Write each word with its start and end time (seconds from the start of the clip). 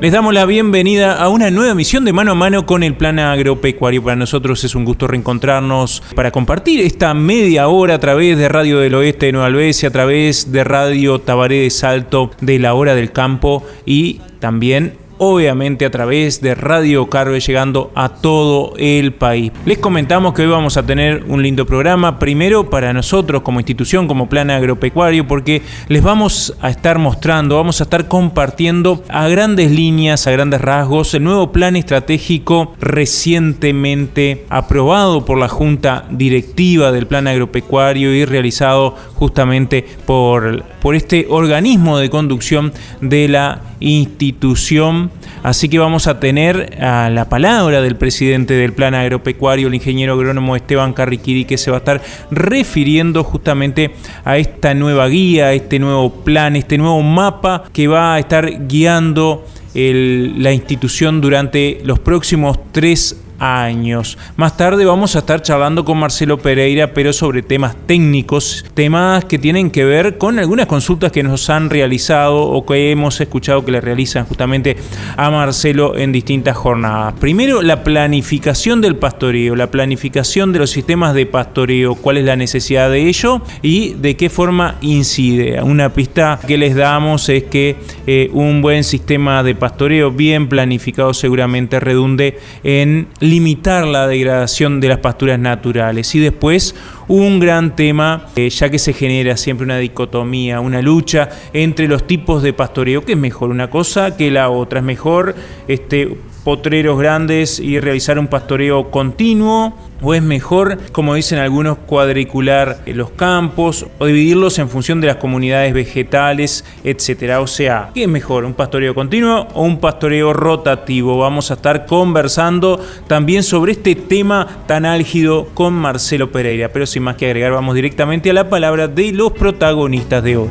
Les 0.00 0.12
damos 0.12 0.32
la 0.32 0.46
bienvenida 0.46 1.20
a 1.20 1.28
una 1.28 1.50
nueva 1.50 1.72
emisión 1.72 2.04
de 2.04 2.12
Mano 2.12 2.30
a 2.30 2.34
Mano 2.36 2.66
con 2.66 2.84
el 2.84 2.94
Plan 2.94 3.18
Agropecuario. 3.18 4.00
Para 4.00 4.14
nosotros 4.14 4.62
es 4.62 4.76
un 4.76 4.84
gusto 4.84 5.08
reencontrarnos 5.08 6.04
para 6.14 6.30
compartir 6.30 6.80
esta 6.82 7.14
media 7.14 7.66
hora 7.66 7.94
a 7.94 7.98
través 7.98 8.38
de 8.38 8.48
Radio 8.48 8.78
del 8.78 8.94
Oeste 8.94 9.26
de 9.26 9.32
Nueva 9.32 9.48
Albesia, 9.48 9.88
a 9.88 9.92
través 9.92 10.52
de 10.52 10.62
Radio 10.62 11.18
Tabaré 11.18 11.62
de 11.62 11.70
Salto 11.70 12.30
de 12.40 12.60
la 12.60 12.74
Hora 12.74 12.94
del 12.94 13.10
Campo 13.10 13.66
y 13.86 14.20
también 14.38 14.94
obviamente 15.18 15.84
a 15.84 15.90
través 15.90 16.40
de 16.40 16.54
Radio 16.54 17.08
Carve 17.10 17.40
llegando 17.40 17.90
a 17.94 18.08
todo 18.08 18.74
el 18.78 19.12
país. 19.12 19.52
Les 19.66 19.78
comentamos 19.78 20.34
que 20.34 20.42
hoy 20.42 20.48
vamos 20.48 20.76
a 20.76 20.84
tener 20.84 21.24
un 21.28 21.42
lindo 21.42 21.66
programa, 21.66 22.18
primero 22.18 22.70
para 22.70 22.92
nosotros 22.92 23.42
como 23.42 23.60
institución, 23.60 24.08
como 24.08 24.28
plan 24.28 24.50
agropecuario, 24.50 25.26
porque 25.26 25.62
les 25.88 26.02
vamos 26.02 26.54
a 26.60 26.70
estar 26.70 26.98
mostrando, 26.98 27.56
vamos 27.56 27.80
a 27.80 27.84
estar 27.84 28.08
compartiendo 28.08 29.02
a 29.08 29.28
grandes 29.28 29.70
líneas, 29.70 30.26
a 30.26 30.30
grandes 30.30 30.60
rasgos, 30.60 31.14
el 31.14 31.24
nuevo 31.24 31.52
plan 31.52 31.76
estratégico 31.76 32.72
recientemente 32.80 34.46
aprobado 34.48 35.24
por 35.24 35.38
la 35.38 35.48
Junta 35.48 36.04
Directiva 36.10 36.92
del 36.92 37.06
Plan 37.06 37.26
Agropecuario 37.26 38.14
y 38.14 38.24
realizado 38.24 38.94
justamente 39.14 39.84
por, 40.06 40.64
por 40.80 40.94
este 40.94 41.26
organismo 41.28 41.98
de 41.98 42.10
conducción 42.10 42.72
de 43.00 43.28
la 43.28 43.62
institución. 43.80 45.10
Así 45.42 45.68
que 45.68 45.78
vamos 45.78 46.06
a 46.06 46.18
tener 46.18 46.82
a 46.82 47.10
la 47.10 47.28
palabra 47.28 47.80
del 47.80 47.96
presidente 47.96 48.54
del 48.54 48.72
Plan 48.72 48.94
Agropecuario, 48.94 49.68
el 49.68 49.74
ingeniero 49.74 50.14
agrónomo 50.14 50.56
Esteban 50.56 50.92
Carriquiri, 50.92 51.44
que 51.44 51.58
se 51.58 51.70
va 51.70 51.76
a 51.76 51.78
estar 51.78 52.02
refiriendo 52.30 53.22
justamente 53.24 53.92
a 54.24 54.38
esta 54.38 54.74
nueva 54.74 55.06
guía, 55.08 55.46
a 55.46 55.52
este 55.52 55.78
nuevo 55.78 56.10
plan, 56.10 56.56
este 56.56 56.78
nuevo 56.78 57.02
mapa 57.02 57.64
que 57.72 57.86
va 57.86 58.14
a 58.14 58.18
estar 58.18 58.66
guiando 58.66 59.44
la 59.74 60.52
institución 60.52 61.20
durante 61.20 61.80
los 61.84 62.00
próximos 62.00 62.58
tres 62.72 63.12
años 63.12 63.27
años. 63.38 64.18
Más 64.36 64.56
tarde 64.56 64.84
vamos 64.84 65.16
a 65.16 65.20
estar 65.20 65.42
charlando 65.42 65.84
con 65.84 65.98
Marcelo 65.98 66.38
Pereira, 66.38 66.92
pero 66.92 67.12
sobre 67.12 67.42
temas 67.42 67.76
técnicos, 67.86 68.64
temas 68.74 69.24
que 69.24 69.38
tienen 69.38 69.70
que 69.70 69.84
ver 69.84 70.18
con 70.18 70.38
algunas 70.38 70.66
consultas 70.66 71.12
que 71.12 71.22
nos 71.22 71.48
han 71.50 71.70
realizado 71.70 72.40
o 72.40 72.64
que 72.64 72.90
hemos 72.90 73.20
escuchado 73.20 73.64
que 73.64 73.72
le 73.72 73.80
realizan 73.80 74.26
justamente 74.26 74.76
a 75.16 75.30
Marcelo 75.30 75.96
en 75.96 76.12
distintas 76.12 76.56
jornadas. 76.56 77.14
Primero, 77.20 77.62
la 77.62 77.84
planificación 77.84 78.80
del 78.80 78.96
pastoreo, 78.96 79.56
la 79.56 79.70
planificación 79.70 80.52
de 80.52 80.58
los 80.60 80.70
sistemas 80.70 81.14
de 81.14 81.26
pastoreo, 81.26 81.94
cuál 81.94 82.18
es 82.18 82.24
la 82.24 82.36
necesidad 82.36 82.90
de 82.90 83.08
ello 83.08 83.42
y 83.62 83.94
de 83.94 84.16
qué 84.16 84.30
forma 84.30 84.76
incide. 84.80 85.62
Una 85.62 85.92
pista 85.92 86.38
que 86.46 86.58
les 86.58 86.74
damos 86.74 87.28
es 87.28 87.44
que 87.44 87.76
eh, 88.06 88.30
un 88.32 88.62
buen 88.62 88.84
sistema 88.84 89.42
de 89.42 89.54
pastoreo 89.54 90.10
bien 90.10 90.48
planificado 90.48 91.14
seguramente 91.14 91.80
redunde 91.80 92.38
en 92.62 93.08
limitar 93.28 93.86
la 93.86 94.06
degradación 94.06 94.80
de 94.80 94.88
las 94.88 94.98
pasturas 94.98 95.38
naturales. 95.38 96.14
Y 96.14 96.18
después 96.18 96.74
un 97.08 97.40
gran 97.40 97.76
tema, 97.76 98.26
eh, 98.36 98.50
ya 98.50 98.70
que 98.70 98.78
se 98.78 98.92
genera 98.92 99.36
siempre 99.36 99.64
una 99.64 99.78
dicotomía, 99.78 100.60
una 100.60 100.82
lucha 100.82 101.28
entre 101.52 101.88
los 101.88 102.06
tipos 102.06 102.42
de 102.42 102.52
pastoreo, 102.52 103.04
que 103.04 103.12
es 103.12 103.18
mejor 103.18 103.50
una 103.50 103.70
cosa 103.70 104.16
que 104.16 104.30
la 104.30 104.50
otra. 104.50 104.80
Es 104.80 104.84
mejor 104.84 105.34
este, 105.66 106.16
potreros 106.44 106.98
grandes 106.98 107.60
y 107.60 107.80
realizar 107.80 108.18
un 108.18 108.28
pastoreo 108.28 108.90
continuo? 108.90 109.74
¿O 110.00 110.14
es 110.14 110.22
mejor, 110.22 110.78
como 110.92 111.14
dicen 111.14 111.38
algunos, 111.38 111.78
cuadricular 111.78 112.82
los 112.86 113.10
campos 113.10 113.86
o 113.98 114.06
dividirlos 114.06 114.58
en 114.60 114.68
función 114.68 115.00
de 115.00 115.08
las 115.08 115.16
comunidades 115.16 115.74
vegetales, 115.74 116.64
etcétera? 116.84 117.40
O 117.40 117.48
sea, 117.48 117.90
¿qué 117.94 118.04
es 118.04 118.08
mejor, 118.08 118.44
un 118.44 118.54
pastoreo 118.54 118.94
continuo 118.94 119.48
o 119.54 119.62
un 119.62 119.80
pastoreo 119.80 120.32
rotativo? 120.32 121.18
Vamos 121.18 121.50
a 121.50 121.54
estar 121.54 121.86
conversando 121.86 122.80
también 123.08 123.42
sobre 123.42 123.72
este 123.72 123.96
tema 123.96 124.62
tan 124.66 124.86
álgido 124.86 125.48
con 125.54 125.74
Marcelo 125.74 126.30
Pereira. 126.30 126.68
Pero 126.68 126.86
sin 126.86 127.02
más 127.02 127.16
que 127.16 127.26
agregar, 127.26 127.52
vamos 127.52 127.74
directamente 127.74 128.30
a 128.30 128.34
la 128.34 128.48
palabra 128.48 128.86
de 128.86 129.12
los 129.12 129.32
protagonistas 129.32 130.22
de 130.22 130.36
hoy 130.36 130.48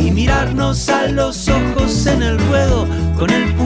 y 0.00 0.10
mirarnos 0.10 0.88
a 0.88 1.08
los 1.08 1.48
ojos 1.48 2.06
en 2.06 2.22
el 2.22 2.38
ruedo 2.38 2.86
con 3.18 3.30
el 3.30 3.57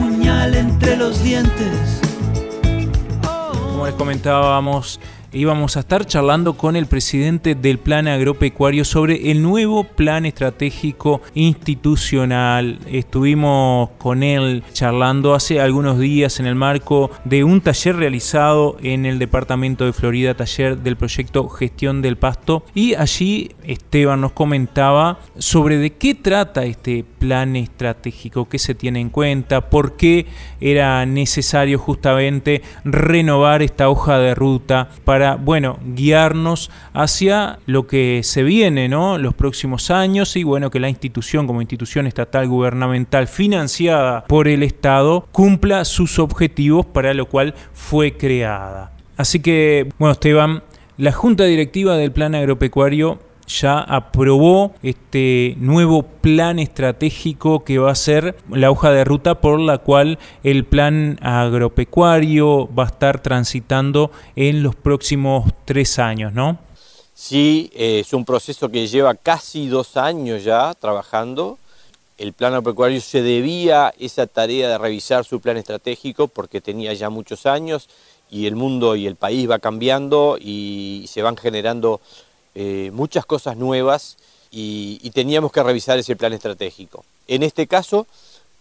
Como 3.71 3.85
les 3.85 3.95
comentábamos, 3.95 4.99
íbamos 5.33 5.77
a 5.77 5.81
estar 5.81 6.05
charlando 6.05 6.53
con 6.53 6.75
el 6.75 6.85
presidente 6.85 7.55
del 7.55 7.79
Plan 7.79 8.07
Agropecuario 8.07 8.85
sobre 8.85 9.31
el 9.31 9.41
nuevo 9.41 9.83
plan 9.83 10.25
estratégico 10.25 11.21
institucional. 11.33 12.79
Estuvimos 12.87 13.89
con 13.97 14.23
él 14.23 14.63
charlando 14.73 15.33
hace 15.33 15.59
algunos 15.59 15.99
días 15.99 16.39
en 16.39 16.45
el 16.45 16.55
marco 16.55 17.09
de 17.25 17.43
un 17.43 17.61
taller 17.61 17.95
realizado 17.95 18.77
en 18.81 19.05
el 19.05 19.19
departamento 19.19 19.85
de 19.85 19.93
Florida, 19.93 20.35
taller 20.35 20.77
del 20.77 20.97
proyecto 20.97 21.49
Gestión 21.49 22.01
del 22.01 22.17
Pasto, 22.17 22.63
y 22.75 22.93
allí 22.95 23.51
Esteban 23.63 24.21
nos 24.21 24.33
comentaba 24.33 25.19
sobre 25.37 25.77
de 25.77 25.93
qué 25.93 26.13
trata 26.15 26.63
este 26.63 27.03
plan 27.19 27.55
estratégico, 27.55 28.47
qué 28.47 28.59
se 28.59 28.75
tiene 28.75 28.99
en 28.99 29.09
cuenta, 29.09 29.69
por 29.69 29.95
qué 29.97 30.27
era 30.61 31.05
necesario 31.05 31.79
justamente 31.79 32.61
renovar 32.83 33.61
esta 33.61 33.89
hoja 33.89 34.19
de 34.19 34.35
ruta 34.35 34.89
para 35.03 35.22
bueno, 35.39 35.79
guiarnos 35.83 36.71
hacia 36.93 37.59
lo 37.65 37.87
que 37.87 38.21
se 38.23 38.43
viene. 38.43 38.87
Los 38.89 39.33
próximos 39.33 39.89
años 39.91 40.35
y, 40.35 40.43
bueno, 40.43 40.69
que 40.69 40.79
la 40.79 40.89
institución 40.89 41.47
como 41.47 41.61
institución 41.61 42.07
estatal 42.07 42.47
gubernamental 42.47 43.27
financiada 43.27 44.25
por 44.25 44.47
el 44.47 44.63
Estado 44.63 45.27
cumpla 45.31 45.85
sus 45.85 46.19
objetivos 46.19 46.85
para 46.85 47.13
lo 47.13 47.27
cual 47.27 47.55
fue 47.73 48.17
creada. 48.17 48.91
Así 49.17 49.39
que, 49.39 49.89
bueno, 49.97 50.13
Esteban, 50.13 50.63
la 50.97 51.11
Junta 51.11 51.45
Directiva 51.45 51.97
del 51.97 52.11
Plan 52.11 52.35
Agropecuario 52.35 53.19
ya 53.47 53.79
aprobó 53.79 54.73
este 54.83 55.55
nuevo 55.57 56.03
plan 56.03 56.59
estratégico 56.59 57.63
que 57.63 57.77
va 57.77 57.91
a 57.91 57.95
ser 57.95 58.35
la 58.49 58.71
hoja 58.71 58.91
de 58.91 59.03
ruta 59.03 59.41
por 59.41 59.59
la 59.59 59.79
cual 59.79 60.19
el 60.43 60.65
plan 60.65 61.19
agropecuario 61.21 62.73
va 62.73 62.83
a 62.83 62.87
estar 62.87 63.21
transitando 63.21 64.11
en 64.35 64.63
los 64.63 64.75
próximos 64.75 65.51
tres 65.65 65.99
años, 65.99 66.33
¿no? 66.33 66.59
Sí, 67.13 67.69
es 67.73 68.13
un 68.13 68.25
proceso 68.25 68.69
que 68.69 68.87
lleva 68.87 69.15
casi 69.15 69.67
dos 69.67 69.97
años 69.97 70.43
ya 70.43 70.73
trabajando. 70.73 71.57
El 72.17 72.33
plan 72.33 72.53
agropecuario 72.53 73.01
se 73.01 73.21
debía 73.21 73.93
esa 73.99 74.27
tarea 74.27 74.69
de 74.69 74.77
revisar 74.77 75.25
su 75.25 75.39
plan 75.39 75.57
estratégico 75.57 76.27
porque 76.27 76.61
tenía 76.61 76.93
ya 76.93 77.09
muchos 77.09 77.45
años 77.45 77.89
y 78.29 78.47
el 78.47 78.55
mundo 78.55 78.95
y 78.95 79.05
el 79.05 79.15
país 79.15 79.49
va 79.49 79.59
cambiando 79.59 80.37
y 80.39 81.05
se 81.07 81.21
van 81.21 81.37
generando 81.37 82.01
eh, 82.55 82.91
muchas 82.93 83.25
cosas 83.25 83.57
nuevas 83.57 84.17
y, 84.51 85.09
teníamos 85.11 85.51
que 85.51 85.63
revisar 85.63 85.97
ese 85.97 86.15
plan 86.15 86.33
estratégico. 86.33 87.03
En 87.27 87.43
este 87.43 87.65
caso, 87.67 88.05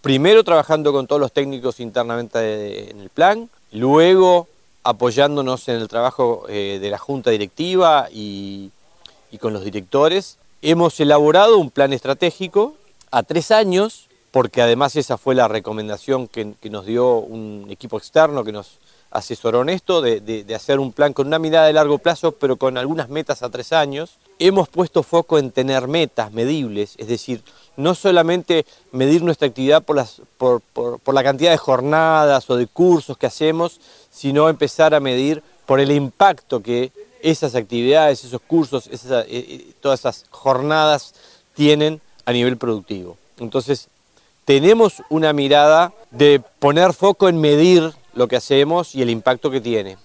primero 0.01 0.45
trabajando 0.45 0.93
con 0.93 1.07
todos 1.07 1.21
los 1.21 1.33
técnicos 1.33 1.81
internamente 1.81 2.91
en 2.91 3.01
el 3.01 3.11
plan, 3.11 3.51
luego 3.73 4.49
apoyándonos 4.85 5.69
en 5.69 5.77
el 5.77 5.89
trabajo 5.89 6.47
eh, 6.49 6.79
de 6.81 6.91
la 6.91 6.99
junta 6.99 7.31
directiva 7.31 8.09
y, 8.11 8.71
con 9.41 9.53
los 9.53 9.65
directores. 9.65 10.39
Hemos 10.61 10.99
elaborado 11.01 11.59
un 11.59 11.71
plan 11.71 11.93
estratégico 11.93 12.75
a 13.11 13.23
tres 13.23 13.51
años, 13.51 14.09
porque 14.31 14.63
además 14.63 14.97
esa 14.97 15.19
fue 15.19 15.35
la 15.35 15.49
recomendación 15.49 16.29
que 16.29 16.71
nos 16.71 16.87
dio 16.87 17.17
un 17.17 17.67
equipo 17.71 17.99
externo 17.99 18.45
que 18.45 18.53
nos 18.53 18.79
asesoró 19.13 19.61
honesto 19.61 20.01
de, 20.01 20.21
de, 20.21 20.55
hacer 20.55 20.81
un 20.81 20.93
plan 20.93 21.13
con 21.13 21.27
una 21.27 21.39
mirada 21.39 21.67
de 21.67 21.73
largo 21.75 21.99
plazo, 21.99 22.33
pero 22.33 22.57
con 22.57 22.79
algunas 22.79 23.09
metas 23.09 23.43
a 23.43 23.51
tres 23.51 23.73
años. 23.73 24.19
Hemos 24.39 24.69
puesto 24.69 25.03
foco 25.03 25.39
en 25.39 25.51
tener 25.51 25.87
metas 25.87 26.33
medibles, 26.33 26.95
es 26.99 27.07
decir, 27.07 27.43
no 27.77 27.95
solamente 27.95 28.67
medir 28.91 29.23
nuestra 29.23 29.49
actividad 29.49 29.83
por, 29.83 29.97
las, 29.97 30.23
por, 30.39 30.61
por, 30.63 31.15
la 31.15 31.23
cantidad 31.23 31.51
de 31.51 31.59
jornadas 31.59 32.49
o 32.51 32.57
de 32.57 32.67
cursos 32.67 33.17
que 33.17 33.27
hacemos, 33.27 33.81
sino 34.11 34.49
empezar 34.49 34.95
a 34.95 35.01
medir 35.01 35.43
por 35.67 35.79
el 35.79 35.93
impacto 35.93 36.63
que 36.63 36.91
esas 37.23 37.55
actividades, 37.55 38.25
esos 38.25 38.41
cursos, 38.41 38.89
esas, 38.89 39.25
eh, 39.27 39.29
eh, 39.31 39.73
todas 39.81 40.01
esas 40.01 40.25
jornadas 40.31 41.15
tienen 41.55 42.01
a 42.25 42.33
nivel 42.33 42.57
productivo. 42.57 43.17
Entonces, 43.39 43.89
tenemos 44.61 45.03
una 45.09 45.33
mirada 45.33 45.95
de 46.11 46.43
poner 46.59 46.93
foco 46.93 47.31
en 47.31 47.41
medir 47.41 47.91
lo 48.13 48.29
que 48.29 48.37
hacemos 48.37 48.95
y 48.95 49.01
el 49.01 49.09
impacto 49.09 49.51
que 49.51 49.63
tiene. 49.63 49.97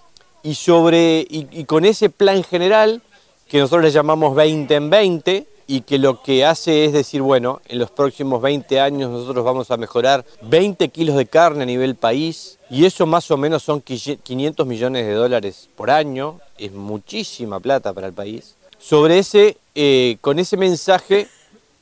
Y, 0.42 0.56
sobre, 0.56 1.28
y, 1.30 1.66
con 1.66 1.84
ese 1.84 2.10
plan 2.10 2.42
general, 2.46 3.02
que 3.50 3.60
nosotros 3.60 3.84
le 3.84 3.92
llamamos 3.92 4.34
20 4.38 4.74
en 4.74 4.90
20, 4.90 5.48
y 5.68 5.82
que 5.82 5.98
lo 5.98 6.24
que 6.24 6.46
hace 6.46 6.86
es 6.86 6.94
decir, 6.94 7.22
bueno, 7.22 7.60
en 7.68 7.78
los 7.78 7.92
próximos 7.92 8.42
20 8.42 8.80
años 8.80 9.12
nosotros 9.12 9.44
vamos 9.44 9.70
a 9.70 9.76
mejorar 9.76 10.24
20 10.44 10.88
kilos 10.90 11.18
de 11.18 11.26
carne 11.26 11.64
a 11.64 11.66
nivel 11.66 11.96
país, 11.96 12.58
y 12.70 12.86
eso 12.86 13.06
más 13.06 13.30
o 13.32 13.36
menos 13.36 13.64
son 13.64 13.82
500 13.82 14.66
millones 14.66 15.06
de 15.06 15.12
dólares 15.12 15.68
por 15.76 15.92
año, 15.92 16.40
es 16.58 16.72
muchísima 16.72 17.60
plata 17.60 17.92
para 17.92 18.08
el 18.08 18.14
país. 18.14 18.56
Sobre 18.80 19.20
ese, 19.20 19.58
eh, 19.76 20.16
con 20.22 20.40
ese 20.40 20.56
mensaje, 20.56 21.28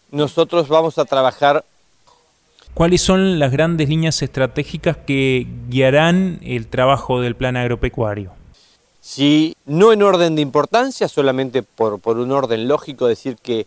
nosotros 0.10 0.68
vamos 0.68 0.98
a 0.98 1.06
trabajar 1.06 1.64
¿Cuáles 2.76 3.02
son 3.02 3.40
las 3.40 3.54
grandes 3.54 3.88
líneas 3.88 4.22
estratégicas 4.22 4.98
que 4.98 5.48
guiarán 5.70 6.42
el 6.44 6.68
trabajo 6.68 7.22
del 7.22 7.34
plan 7.34 7.56
agropecuario? 7.56 8.32
Sí, 9.00 9.56
no 9.66 9.94
en 9.94 10.04
orden 10.04 10.36
de 10.36 10.42
importancia, 10.42 11.08
solamente 11.08 11.64
por, 11.64 12.02
un 12.06 12.34
orden 12.34 12.68
lógico, 12.68 13.08
decir 13.08 13.38
que 13.42 13.66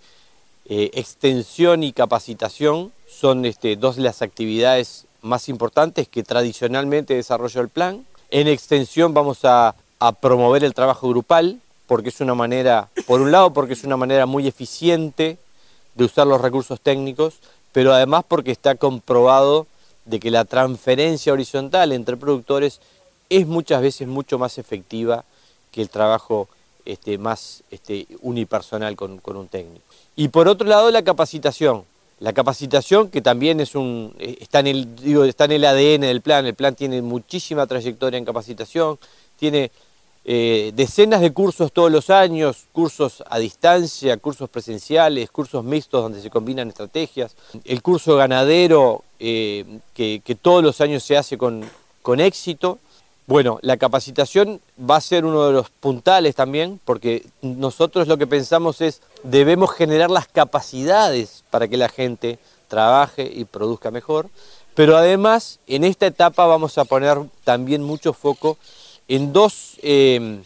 eh, 0.69 0.91
extensión 0.93 1.83
y 1.85 1.95
capacitación 1.95 2.93
son 3.07 3.47
este, 3.47 3.77
dos 3.77 3.97
de 3.97 4.03
las 4.03 4.21
actividades 4.21 5.07
más 5.23 5.49
importantes 5.49 6.07
que 6.07 6.23
tradicionalmente 6.23 7.15
desarrolla 7.15 7.63
el 7.63 7.71
plan. 7.71 8.05
En 8.31 8.47
extensión 8.47 9.15
vamos 9.15 9.47
a, 9.47 9.75
a 10.01 10.13
promover 10.13 10.65
el 10.65 10.75
trabajo 10.75 11.09
grupal, 11.09 11.63
porque 11.87 12.11
es 12.11 12.21
una 12.21 12.35
manera, 12.35 12.91
por 13.07 13.23
un 13.23 13.33
lado, 13.33 13.55
porque 13.55 13.73
es 13.73 13.85
una 13.85 13.97
manera 13.97 14.27
muy 14.27 14.47
eficiente 14.47 15.39
de 15.95 16.05
usar 16.05 16.27
los 16.27 16.43
recursos 16.43 16.81
técnicos, 16.81 17.41
pero 17.73 17.93
además 17.93 18.25
porque 18.27 18.51
está 18.51 18.75
comprobado 18.75 19.67
de 20.05 20.21
que 20.21 20.31
la 20.31 20.45
transferencia 20.45 21.33
horizontal 21.33 21.93
entre 21.93 22.17
productores 22.17 22.81
es 23.29 23.47
muchas 23.47 23.83
veces 23.83 24.09
mucho 24.09 24.39
más 24.39 24.59
efectiva 24.59 25.25
que 25.71 25.83
el 25.83 25.91
trabajo 25.91 26.49
este, 26.85 27.19
más 27.19 27.63
este, 27.71 28.07
unipersonal 28.23 28.97
con, 28.97 29.21
un 29.25 29.49
técnico. 29.49 29.85
Y 30.17 30.29
por 30.29 30.49
otro 30.49 30.67
lado 30.67 30.91
la 30.91 31.03
capacitación. 31.03 31.85
La 32.21 32.33
capacitación 32.33 33.11
que 33.11 33.21
también 33.21 33.61
es 33.61 33.77
un, 33.77 34.13
eh, 34.19 34.39
está, 34.41 34.59
en 34.61 34.67
el, 34.67 34.97
digo, 34.97 35.25
está 35.25 35.45
en 35.45 35.53
el 35.53 35.65
ADN 35.65 36.01
del 36.01 36.21
plan, 36.21 36.47
el 36.47 36.55
plan 36.55 36.75
tiene 36.75 37.01
muchísima 37.01 37.67
trayectoria 37.67 38.19
en 38.19 38.25
capacitación, 38.25 38.99
tiene 39.39 39.71
eh, 40.31 40.73
decenas 40.75 41.23
de 41.23 41.33
cursos 41.33 41.73
todos 41.73 41.91
los 41.91 42.11
años, 42.11 42.67
cursos 42.73 43.25
a 43.31 43.39
distancia, 43.39 44.19
cursos 44.19 44.51
presenciales, 44.51 45.31
cursos 45.31 45.65
mixtos 45.65 46.03
donde 46.03 46.21
se 46.21 46.29
combinan 46.29 46.69
estrategias. 46.69 47.35
El 47.65 47.81
curso 47.81 48.15
ganadero 48.15 49.05
eh, 49.19 49.65
que, 49.95 50.21
todos 50.43 50.63
los 50.63 50.83
años 50.83 51.03
se 51.03 51.17
hace 51.17 51.39
con, 51.39 51.65
con 52.03 52.21
éxito. 52.21 52.79
Bueno, 53.27 53.59
la 53.63 53.79
capacitación 53.79 54.61
va 54.79 54.97
a 54.97 55.01
ser 55.01 55.25
uno 55.25 55.47
de 55.47 55.55
los 55.55 55.71
puntales 55.71 56.35
también, 56.35 56.79
porque 56.85 57.25
nosotros 57.41 58.07
lo 58.07 58.19
que 58.19 58.27
pensamos 58.27 58.83
es 58.83 59.01
debemos 59.23 59.71
generar 59.71 60.11
las 60.11 60.29
capacidades 60.29 61.43
para 61.49 61.69
que 61.69 61.79
la 61.79 61.89
gente 61.89 62.39
trabaje 62.69 63.23
y 63.35 63.47
produzca 63.47 63.91
mejor, 63.91 64.29
pero 64.75 64.95
además 64.99 65.59
en 65.67 65.85
esta 65.85 66.07
etapa 66.07 66.45
vamos 66.45 66.77
a 66.77 66.85
poner 66.85 67.19
también 67.45 67.83
mucho 67.83 68.13
foco 68.13 68.59
en 69.09 69.33
dos, 69.33 69.79
em, 69.83 70.43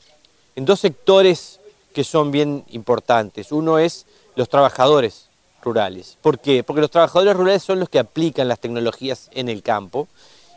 en 0.57 0.65
dos 0.65 0.81
sectores 0.81 1.61
que 1.93 2.05
son 2.05 2.31
bien 2.31 2.65
importantes. 2.71 3.53
Uno 3.53 3.79
es 3.79 4.07
los 4.35 4.49
trabajadores 4.49 5.27
rurales. 5.63 6.17
¿Por 6.23 6.39
qué? 6.39 6.63
Porque 6.65 6.81
los 6.81 6.91
trabajadores 6.91 7.37
rurales 7.37 7.63
son 7.63 7.81
los 7.81 7.89
que 7.89 7.99
aplican 7.99 8.49
las 8.49 8.61
tecnologías 8.61 9.29
en 9.33 9.49
el 9.49 9.63
campo 9.63 10.09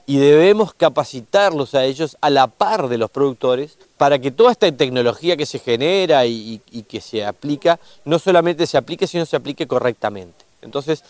y 0.08 0.18
debemos 0.18 0.74
capacitarlos 0.74 1.74
a 1.74 1.84
ellos 1.84 2.16
a 2.22 2.30
la 2.30 2.48
par 2.48 2.88
de 2.90 2.98
los 2.98 3.10
productores 3.10 3.78
para 3.98 4.20
que 4.20 4.32
toda 4.32 4.52
esta 4.52 4.72
tecnología 4.72 5.36
que 5.36 5.46
se 5.46 5.60
genera 5.60 6.26
y, 6.26 6.62
que 6.88 7.02
se 7.02 7.26
aplica 7.26 7.80
no 8.04 8.20
solamente 8.20 8.68
se 8.68 8.78
aplique, 8.78 9.08
sino 9.08 9.26
se 9.26 9.36
aplique 9.36 9.68
correctamente. 9.68 10.46
Entonces, 10.62 11.04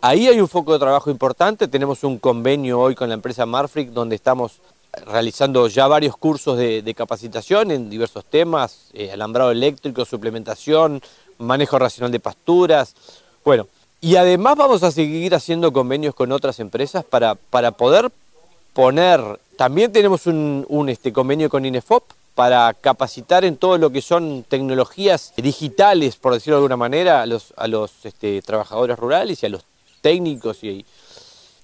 ahí 0.00 0.28
hay 0.28 0.40
un 0.40 0.48
foco 0.48 0.72
de 0.72 0.78
trabajo 0.78 1.10
importante. 1.10 1.68
Tenemos 1.68 2.04
un 2.04 2.18
convenio 2.18 2.80
hoy 2.80 2.94
con 2.94 3.08
la 3.08 3.14
empresa 3.14 3.44
Marfric 3.44 3.90
donde 3.90 4.16
estamos 4.16 4.60
realizando 5.06 5.68
ya 5.68 5.86
varios 5.86 6.16
cursos 6.16 6.56
de, 6.58 6.94
capacitación 6.96 7.70
en 7.70 7.90
diversos 7.90 8.24
temas, 8.24 8.88
eh, 8.92 9.10
alambrado 9.12 9.50
eléctrico, 9.50 10.04
suplementación, 10.04 11.02
manejo 11.38 11.78
racional 11.78 12.10
de 12.10 12.20
pasturas, 12.20 12.94
bueno, 13.44 13.68
y 14.00 14.16
además 14.16 14.56
vamos 14.56 14.82
a 14.82 14.90
seguir 14.90 15.34
haciendo 15.34 15.72
convenios 15.72 16.14
con 16.14 16.32
otras 16.32 16.60
empresas 16.60 17.04
para, 17.04 17.34
para 17.34 17.72
poder 17.72 18.10
poner, 18.72 19.20
también 19.56 19.92
tenemos 19.92 20.26
un, 20.26 20.86
este, 20.88 21.12
convenio 21.12 21.50
con 21.50 21.64
INEFOP 21.64 22.04
para 22.34 22.72
capacitar 22.74 23.44
en 23.44 23.56
todo 23.56 23.76
lo 23.78 23.90
que 23.90 24.00
son 24.00 24.44
tecnologías 24.48 25.32
digitales, 25.36 26.16
por 26.16 26.34
decirlo 26.34 26.56
de 26.56 26.60
alguna 26.60 26.76
manera, 26.76 27.22
a 27.22 27.26
los, 27.26 27.52
a 27.56 27.66
los 27.66 28.04
este, 28.04 28.40
trabajadores 28.42 28.96
rurales 28.96 29.42
y 29.42 29.46
a 29.46 29.48
los 29.48 29.64
técnicos 30.00 30.62
y, 30.62 30.84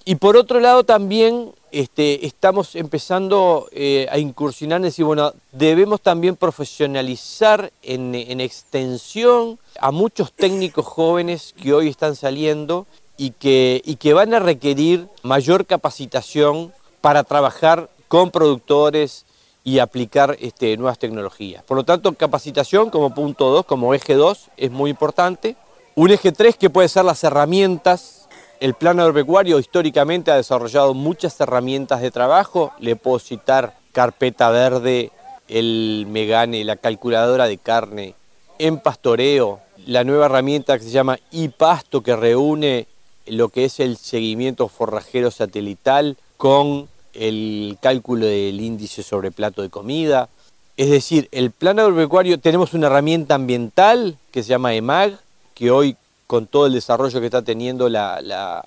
y 0.04 0.16
por 0.16 0.36
otro 0.36 0.60
lado 0.60 0.84
también 0.84 1.52
este, 1.72 2.26
estamos 2.26 2.76
empezando 2.76 3.68
eh, 3.72 4.06
a 4.10 4.18
incursionar 4.18 4.76
en 4.76 4.84
decir, 4.84 5.04
bueno, 5.04 5.32
debemos 5.50 6.00
también 6.00 6.36
profesionalizar 6.36 7.72
en, 7.82 8.14
extensión 8.40 9.58
a 9.80 9.90
muchos 9.90 10.32
técnicos 10.32 10.84
jóvenes 10.84 11.54
que 11.60 11.72
hoy 11.72 11.88
están 11.88 12.16
saliendo 12.16 12.86
y 13.16 13.30
que, 13.30 13.82
y 13.84 13.96
que 13.96 14.12
van 14.12 14.34
a 14.34 14.40
requerir 14.40 15.08
mayor 15.22 15.66
capacitación 15.66 16.72
para 17.00 17.24
trabajar 17.24 17.88
con 18.06 18.30
productores 18.30 19.24
y 19.64 19.78
aplicar 19.78 20.36
este, 20.40 20.76
nuevas 20.76 20.98
tecnologías. 20.98 21.64
Por 21.64 21.78
lo 21.78 21.84
tanto, 21.84 22.12
capacitación 22.12 22.90
como 22.90 23.14
punto 23.14 23.50
2, 23.50 23.64
como 23.64 23.94
eje 23.94 24.14
2, 24.14 24.50
es 24.58 24.70
muy 24.70 24.90
importante. 24.90 25.56
Un 25.94 26.10
eje 26.10 26.30
3 26.30 26.56
que 26.56 26.70
puede 26.70 26.88
ser 26.88 27.04
las 27.04 27.24
herramientas 27.24 28.23
el 28.60 28.74
plan 28.74 29.00
agropecuario 29.00 29.58
históricamente 29.58 30.30
ha 30.30 30.36
desarrollado 30.36 30.94
muchas 30.94 31.38
herramientas 31.40 32.00
de 32.00 32.10
trabajo. 32.10 32.72
Le 32.78 32.96
puedo 32.96 33.18
citar 33.18 33.76
carpeta 33.92 34.50
verde, 34.50 35.10
el 35.48 36.06
Megane, 36.08 36.64
la 36.64 36.76
calculadora 36.76 37.46
de 37.46 37.58
carne, 37.58 38.14
en 38.58 38.78
pastoreo, 38.78 39.60
la 39.86 40.04
nueva 40.04 40.26
herramienta 40.26 40.78
que 40.78 40.84
se 40.84 40.90
llama 40.90 41.18
iPasto 41.30 42.02
que 42.02 42.16
reúne 42.16 42.86
lo 43.26 43.48
que 43.48 43.64
es 43.64 43.80
el 43.80 43.96
seguimiento 43.96 44.68
forrajero 44.68 45.30
satelital 45.30 46.16
con 46.36 46.88
el 47.14 47.78
cálculo 47.80 48.26
del 48.26 48.60
índice 48.60 49.02
sobre 49.02 49.30
plato 49.30 49.62
de 49.62 49.70
comida. 49.70 50.28
Es 50.76 50.90
decir, 50.90 51.28
el 51.30 51.50
plan 51.50 51.78
agropecuario 51.78 52.38
tenemos 52.38 52.74
una 52.74 52.88
herramienta 52.88 53.36
ambiental 53.36 54.18
que 54.30 54.42
se 54.42 54.50
llama 54.50 54.74
EMAG, 54.74 55.18
que 55.54 55.70
hoy 55.70 55.96
con 56.34 56.48
todo 56.48 56.66
el 56.66 56.72
desarrollo 56.72 57.20
que 57.20 57.26
está 57.26 57.42
teniendo 57.42 57.88
la, 57.88 58.66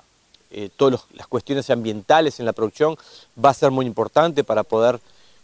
eh, 0.50 0.70
todas 0.74 1.02
las 1.12 1.26
cuestiones 1.26 1.68
ambientales 1.68 2.40
en 2.40 2.46
la 2.46 2.54
producción, 2.54 2.96
va 3.44 3.50
a 3.50 3.54
ser 3.54 3.70
muy 3.70 3.84
importante 3.84 4.42
para 4.42 4.62
poder 4.62 5.00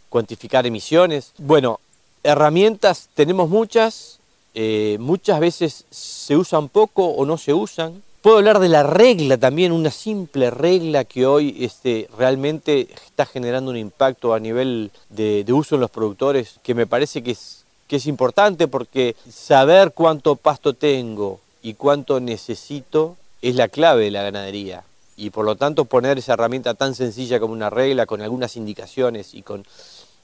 cuantificar 0.09 0.65
emisiones. 0.65 1.33
Bueno, 1.37 1.79
herramientas 2.23 3.09
tenemos 3.13 3.47
muchas, 3.47 4.17
eh, 4.55 4.97
muchas 4.99 5.39
veces 5.39 5.85
se 5.91 6.35
usan 6.35 6.67
poco 6.67 7.05
o 7.05 7.27
no 7.27 7.37
se 7.37 7.53
usan. 7.53 8.01
Puedo 8.23 8.37
hablar 8.37 8.57
de 8.57 8.69
la 8.69 8.81
regla 8.81 9.37
también, 9.37 9.71
una 9.71 9.91
simple 9.91 10.49
regla 10.49 11.03
que 11.03 11.27
hoy 11.27 11.55
este, 11.59 12.09
realmente 12.17 12.87
está 13.05 13.27
generando 13.27 13.69
un 13.69 13.77
impacto 13.77 14.33
a 14.33 14.39
nivel 14.39 14.89
de, 15.09 15.43
de 15.43 15.53
uso 15.53 15.75
en 15.75 15.81
los 15.81 15.91
productores 15.91 16.55
que 16.63 16.73
me 16.73 16.87
parece 16.87 17.21
que 17.21 17.29
es, 17.29 17.65
que 17.87 17.97
es 17.97 18.07
importante 18.07 18.67
porque 18.67 19.15
saber 19.29 19.91
cuánto 19.91 20.35
pasto 20.35 20.73
tengo, 20.73 21.44
y 21.65 21.73
cuánto 21.73 22.19
necesito 22.19 23.17
es 23.41 23.55
la 23.55 23.69
clave 23.69 24.03
de 24.03 24.11
la 24.11 24.21
ganadería. 24.21 24.83
Y 25.17 25.31
por 25.31 25.45
lo 25.45 25.55
tanto 25.55 25.85
poner 25.85 26.19
esa 26.19 26.33
herramienta 26.33 26.75
tan 26.75 26.93
sencilla 26.93 27.39
como 27.39 27.53
una 27.53 27.71
regla, 27.71 28.05
con 28.05 28.21
algunas 28.21 28.55
indicaciones 28.55 29.33
y 29.33 29.41
con, 29.41 29.65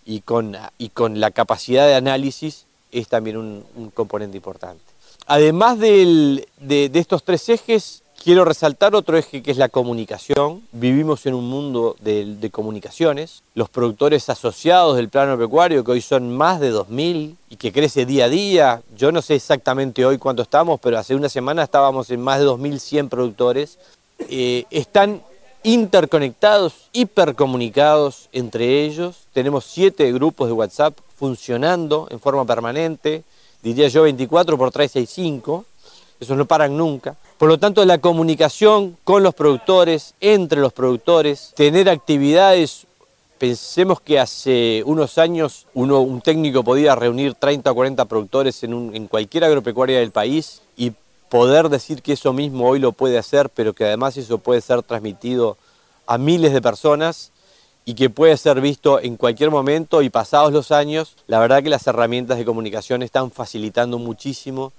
y 0.06 0.22
con, 0.22 0.56
y 0.78 0.90
con 0.90 1.20
la 1.20 1.32
capacidad 1.32 1.88
de 1.88 1.96
análisis, 1.96 2.68
es 2.92 3.08
también 3.08 3.38
un, 3.38 3.92
componente 3.96 4.38
importante. 4.38 4.84
Además 5.26 5.80
de, 5.80 6.48
de 6.60 6.92
estos 6.94 7.24
tres 7.24 7.50
ejes, 7.50 8.04
Quiero 8.24 8.46
resaltar 8.46 8.94
otro 8.94 9.18
eje 9.18 9.42
que 9.42 9.50
es 9.50 9.58
la 9.58 9.68
comunicación. 9.68 10.62
Vivimos 10.74 11.26
en 11.26 11.34
un 11.34 11.50
mundo 11.50 11.96
de, 12.02 12.52
comunicaciones. 12.52 13.42
Los 13.56 13.68
productores 13.68 14.30
asociados 14.30 14.96
del 14.96 15.10
plano 15.10 15.40
pecuario, 15.40 15.84
que 15.84 15.94
hoy 15.94 16.02
son 16.02 16.38
más 16.38 16.60
de 16.60 16.72
2.000 16.72 17.36
y 17.50 17.56
que 17.56 17.72
crece 17.72 18.06
día 18.06 18.26
a 18.26 18.30
día. 18.30 18.84
Yo 18.96 19.12
no 19.12 19.24
sé 19.24 19.34
exactamente 19.34 20.06
hoy 20.06 20.20
cuánto 20.20 20.44
estamos, 20.44 20.80
pero 20.80 21.00
hace 21.00 21.16
una 21.16 21.30
semana 21.30 21.64
estábamos 21.64 22.12
en 22.12 22.22
más 22.22 22.40
de 22.40 22.46
2.100 22.46 23.10
productores. 23.10 23.80
Eh, 24.30 24.66
están 24.70 25.24
interconectados, 25.64 26.90
hipercomunicados 26.94 28.30
entre 28.34 28.84
ellos. 28.84 29.16
Tenemos 29.34 29.66
siete 29.66 30.12
grupos 30.12 30.48
de 30.48 30.54
WhatsApp 30.54 30.96
funcionando 31.18 32.08
en 32.12 32.20
forma 32.20 32.46
permanente, 32.46 33.24
diría 33.64 33.88
yo 33.88 34.04
24 34.04 34.60
por 34.60 34.72
365. 34.72 35.66
Esos 36.20 36.38
no 36.38 36.46
paran 36.46 36.78
nunca. 36.78 37.16
Por 37.42 37.50
lo 37.50 37.58
tanto, 37.58 37.84
la 37.86 37.98
comunicación 37.98 39.00
con 39.04 39.24
los 39.24 39.34
productores, 39.34 40.14
entre 40.22 40.62
los 40.62 40.74
productores, 40.74 41.54
tener 41.56 41.90
actividades 41.90 42.86
Pensemos 43.40 44.00
que 44.00 44.20
hace 44.20 44.84
unos 44.86 45.18
años 45.18 45.66
un 45.74 46.22
técnico 46.22 46.64
podía 46.64 46.94
reunir 46.94 47.34
30 47.34 47.72
o 47.72 47.74
40 47.74 48.06
productores 48.06 48.64
en 48.64 49.08
cualquier 49.08 49.46
agropecuaria 49.46 49.98
del 49.98 50.12
país 50.12 50.62
y 50.78 50.92
poder 51.30 51.70
decir 51.70 52.04
que 52.04 52.14
eso 52.14 52.34
mismo 52.34 52.70
hoy 52.70 52.78
lo 52.78 52.92
puede 52.92 53.18
hacer, 53.18 53.50
pero 53.50 53.74
que 53.74 53.86
además 53.86 54.16
eso 54.18 54.38
puede 54.38 54.62
ser 54.62 54.84
transmitido 54.84 55.58
a 56.06 56.20
miles 56.20 56.54
de 56.54 56.62
personas 56.62 57.32
y 57.86 57.96
que 57.96 58.12
puede 58.12 58.38
ser 58.38 58.62
visto 58.62 59.00
en 59.00 59.18
cualquier 59.18 59.50
momento 59.50 60.04
y 60.04 60.12
pasados 60.12 60.54
los 60.54 60.72
años, 60.72 61.16
la 61.26 61.40
verdad 61.40 61.64
que 61.64 61.70
las 61.70 61.88
herramientas 61.88 62.38
de 62.38 62.46
comunicación 62.46 63.02
están 63.02 63.32
facilitando 63.32 63.98
muchísimo 63.98 64.72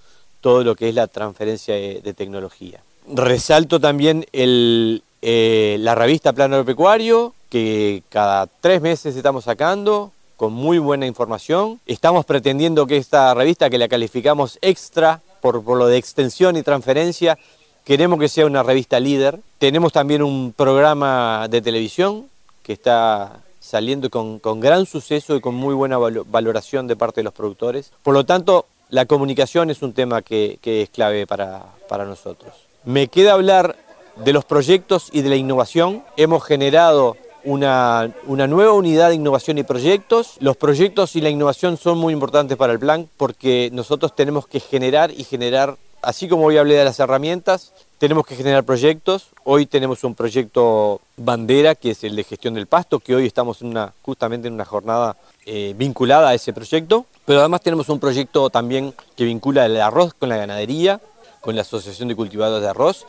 todo 0.42 0.62
lo 0.64 0.74
que 0.74 0.90
es 0.90 0.94
la 0.94 1.06
transferencia 1.06 1.74
de, 1.74 2.14
tecnología. 2.14 2.80
Resalto 3.08 3.80
también 3.80 4.26
eh, 4.32 5.76
la 5.80 5.94
revista 5.94 6.34
Plano 6.34 6.56
Agropecuario, 6.56 7.32
que 7.48 8.02
cada 8.10 8.46
tres 8.46 8.82
meses 8.82 9.16
estamos 9.16 9.44
sacando 9.44 10.12
con 10.36 10.52
muy 10.52 10.78
buena 10.78 11.06
información. 11.06 11.80
Estamos 11.86 12.24
pretendiendo 12.24 12.86
que 12.86 12.96
esta 12.96 13.32
revista, 13.32 13.70
que 13.70 13.78
la 13.78 13.88
calificamos 13.88 14.58
extra 14.60 15.22
por, 15.40 15.62
lo 15.64 15.86
de 15.86 15.96
extensión 15.96 16.56
y 16.56 16.62
transferencia, 16.62 17.38
queremos 17.84 18.18
que 18.18 18.28
sea 18.28 18.46
una 18.46 18.64
revista 18.64 18.98
líder. 18.98 19.38
Tenemos 19.58 19.92
también 19.92 20.22
un 20.22 20.52
programa 20.52 21.46
de 21.48 21.62
televisión 21.62 22.26
que 22.64 22.72
está 22.72 23.40
saliendo 23.60 24.10
con, 24.10 24.40
gran 24.60 24.86
suceso 24.86 25.36
y 25.36 25.40
con 25.40 25.54
muy 25.54 25.74
buena 25.74 25.98
valoración 25.98 26.88
de 26.88 26.96
parte 26.96 27.20
de 27.20 27.24
los 27.24 27.34
productores. 27.34 27.92
Por 28.02 28.14
lo 28.14 28.24
tanto, 28.24 28.66
la 28.92 29.06
comunicación 29.06 29.70
es 29.70 29.80
un 29.80 29.94
tema 29.94 30.20
que, 30.20 30.58
es 30.62 30.90
clave 30.90 31.26
para, 31.26 31.64
para 31.88 32.04
nosotros. 32.04 32.52
Me 32.84 33.08
queda 33.08 33.32
hablar 33.32 33.74
de 34.22 34.34
los 34.34 34.44
proyectos 34.44 35.08
y 35.10 35.22
de 35.22 35.30
la 35.30 35.36
innovación. 35.36 36.04
Hemos 36.18 36.44
generado 36.44 37.16
una, 37.44 38.12
nueva 38.26 38.72
unidad 38.72 39.08
de 39.08 39.14
innovación 39.14 39.56
y 39.56 39.62
proyectos. 39.62 40.36
Los 40.40 40.58
proyectos 40.58 41.16
y 41.16 41.22
la 41.22 41.30
innovación 41.30 41.78
son 41.78 41.96
muy 41.96 42.12
importantes 42.12 42.58
para 42.58 42.74
el 42.74 42.78
plan 42.78 43.08
porque 43.16 43.70
nosotros 43.72 44.14
tenemos 44.14 44.46
que 44.46 44.60
generar 44.60 45.10
y 45.10 45.24
generar, 45.24 45.76
así 46.02 46.28
como 46.28 46.46
hoy 46.46 46.58
hablé 46.58 46.74
de 46.74 46.84
las 46.84 47.00
herramientas, 47.00 47.72
tenemos 47.98 48.26
que 48.26 48.36
generar 48.36 48.64
proyectos. 48.64 49.28
Hoy 49.44 49.66
tenemos 49.66 50.04
un 50.04 50.14
proyecto 50.14 51.00
bandera 51.16 51.74
que 51.74 51.92
es 51.92 52.04
el 52.04 52.16
de 52.16 52.24
gestión 52.24 52.54
del 52.54 52.66
pasto, 52.66 52.98
que 52.98 53.14
hoy 53.14 53.26
estamos 53.26 53.60
justamente 54.02 54.48
en 54.48 54.54
una 54.54 54.64
jornada 54.64 55.16
eh, 55.46 55.74
vinculada 55.76 56.30
a 56.30 56.34
ese 56.34 56.52
proyecto. 56.52 57.06
Pero 57.24 57.40
además 57.40 57.62
tenemos 57.62 57.88
un 57.88 58.00
proyecto 58.00 58.50
también 58.50 58.94
que 59.16 59.24
vincula 59.24 59.64
el 59.64 59.80
arroz 59.80 60.14
con 60.14 60.28
la 60.28 60.36
ganadería, 60.36 61.00
con 61.40 61.54
la 61.54 61.62
Asociación 61.62 62.08
de 62.08 62.16
Cultivadores 62.16 62.62
de 62.62 62.68
Arroz 62.68 63.06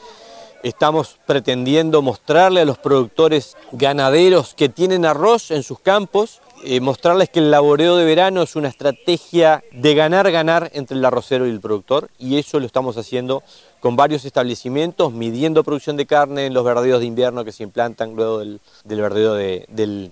Estamos 0.63 1.19
pretendiendo 1.25 2.01
mostrarle 2.01 2.62
a 2.62 2.65
los 2.65 2.77
productores 2.77 3.57
ganaderos 3.73 4.53
que 4.53 4.69
tienen 4.69 5.05
arroz 5.05 5.51
en 5.51 5.62
sus 5.62 5.77
campos, 5.77 6.39
eh, 6.65 6.79
mostrarles 6.79 7.29
que 7.29 7.39
el 7.39 7.51
laboreo 7.51 7.98
de 7.98 8.05
verano 8.05 8.41
es 8.41 8.55
una 8.55 8.70
estrategia 8.70 9.63
de 9.72 9.96
ganar-ganar 9.96 10.72
entre 10.74 10.98
el 10.98 11.03
arrocero 11.03 11.46
y 11.46 11.50
el 11.50 11.60
productor 11.60 12.10
y 12.17 12.38
eso 12.38 12.60
lo 12.60 12.65
estamos 12.65 12.98
haciendo 12.98 13.43
con 13.79 13.96
varios 13.96 14.24
establecimientos, 14.24 15.12
midiendo 15.12 15.63
producción 15.63 15.98
de 15.98 16.05
carne 16.05 16.46
en 16.46 16.53
los 16.53 16.63
verdeos 16.63 17.01
de 17.01 17.05
invierno 17.05 17.43
que 17.43 17.51
se 17.51 17.63
implantan 17.63 18.15
luego 18.15 18.39
del, 18.39 18.60
verdeo 18.86 19.34
del, 19.34 20.12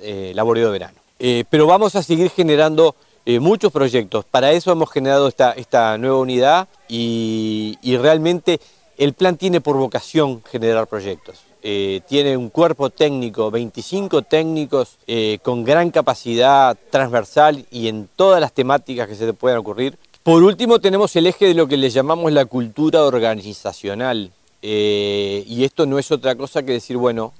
eh, 0.00 0.32
laboreo 0.34 0.66
de 0.66 0.72
verano. 0.72 0.98
Eh, 1.18 1.44
pero 1.50 1.66
vamos 1.66 1.96
a 1.96 2.02
seguir 2.02 2.30
generando 2.30 2.94
muchos 3.40 3.70
proyectos. 3.70 4.24
Para 4.24 4.50
eso 4.50 4.72
hemos 4.72 4.90
generado 4.90 5.28
esta, 5.28 5.98
nueva 5.98 6.18
unidad 6.18 6.68
y 6.88 7.76
realmente 8.00 8.60
el 8.96 9.12
plan 9.12 9.36
tiene 9.36 9.60
por 9.60 9.76
vocación 9.76 10.42
generar 10.50 10.86
proyectos. 10.86 11.49
Eh, 11.62 12.00
tiene 12.08 12.36
un 12.36 12.48
cuerpo 12.48 12.88
técnico, 12.90 13.50
25 13.50 14.22
técnicos 14.22 14.96
eh, 15.06 15.38
con 15.42 15.62
gran 15.62 15.90
capacidad 15.90 16.76
transversal 16.90 17.66
y 17.70 17.88
en 17.88 18.08
todas 18.16 18.40
las 18.40 18.52
temáticas 18.52 19.08
que 19.08 19.14
se 19.14 19.26
te 19.26 19.34
puedan 19.34 19.58
ocurrir. 19.58 19.98
Por 20.22 20.42
último 20.42 20.80
tenemos 20.80 21.14
el 21.16 21.26
eje 21.26 21.46
de 21.46 21.54
lo 21.54 21.66
que 21.66 21.76
le 21.76 21.90
llamamos 21.90 22.32
la 22.32 22.46
cultura 22.46 23.04
organizacional. 23.04 24.30
Eh, 24.62 25.44
y 25.46 25.64
esto 25.64 25.86
no 25.86 25.98
es 25.98 26.10
otra 26.10 26.34
cosa 26.34 26.62
que 26.62 26.72
decir, 26.72 26.96
bueno, 26.96 27.32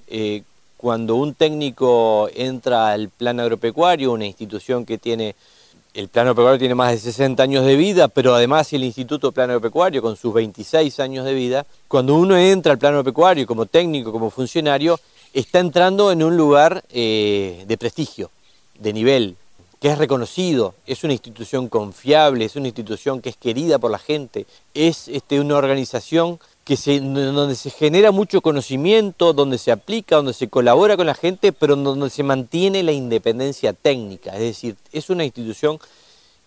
cuando 0.77 1.17
un 1.17 1.35
técnico 1.35 2.29
entra 2.35 2.93
al 2.93 3.11
plan 3.11 3.41
agropecuario, 3.41 4.12
una 4.12 4.27
institución 4.27 4.87
que 4.87 4.99
tiene 4.99 5.35
el 5.94 6.09
plano 6.09 6.35
pecuario 6.35 6.59
tiene 6.59 6.75
más 6.75 6.92
de 6.92 6.99
60 6.99 7.42
años 7.42 7.64
de 7.64 7.76
vida, 7.76 8.09
pero 8.09 8.35
además 8.35 8.73
el 8.73 8.85
Instituto 8.85 9.32
Plano 9.32 9.61
Pecuario 9.61 10.00
con 10.02 10.16
sus 10.16 10.32
26 10.32 11.00
años 11.00 11.25
de 11.25 11.35
vida, 11.35 11.66
cuando 11.88 12.14
uno 12.14 12.37
entra 12.37 12.73
al 12.73 12.78
plano 12.78 13.02
pecuario 13.02 13.47
como 13.47 13.66
técnico, 13.66 14.12
como 14.12 14.30
funcionario, 14.30 15.00
está 15.32 15.59
entrando 15.59 16.12
en 16.12 16.23
un 16.23 16.37
lugar 16.37 16.85
eh, 16.90 17.64
de 17.66 17.78
prestigio, 17.78 18.30
de 18.78 18.92
nivel, 18.92 19.37
que 19.80 19.88
es 19.88 19.99
reconocido, 19.99 20.75
es 20.87 21.02
una 21.04 21.14
institución 21.14 21.68
confiable, 21.68 22.44
es 22.44 22.54
una 22.54 22.68
institución 22.68 23.20
que 23.20 23.30
es 23.30 23.37
querida 23.37 23.78
por 23.78 23.90
la 23.90 23.99
gente, 23.99 24.47
es 24.75 25.09
este, 25.09 25.40
una 25.40 25.56
organización 25.56 26.38
donde 26.77 27.57
se 27.57 27.71
genera 27.71 28.12
mucho 28.12 28.41
conocimiento, 28.41 29.33
donde 29.33 29.59
se 29.59 29.73
aplica, 29.73 30.17
donde 30.17 30.33
se 30.33 30.49
colabora 30.49 30.97
con 30.97 31.07
la 31.07 31.15
gente, 31.15 31.53
pero 31.53 31.75
donde 31.75 32.11
se 32.11 32.23
mantiene 32.23 32.83
la 32.83 32.93
independencia 32.93 33.73
técnica. 33.73 34.33
Es 34.35 34.41
decir, 34.41 34.77
es 34.93 35.11
una 35.11 35.25
institución, 35.25 35.81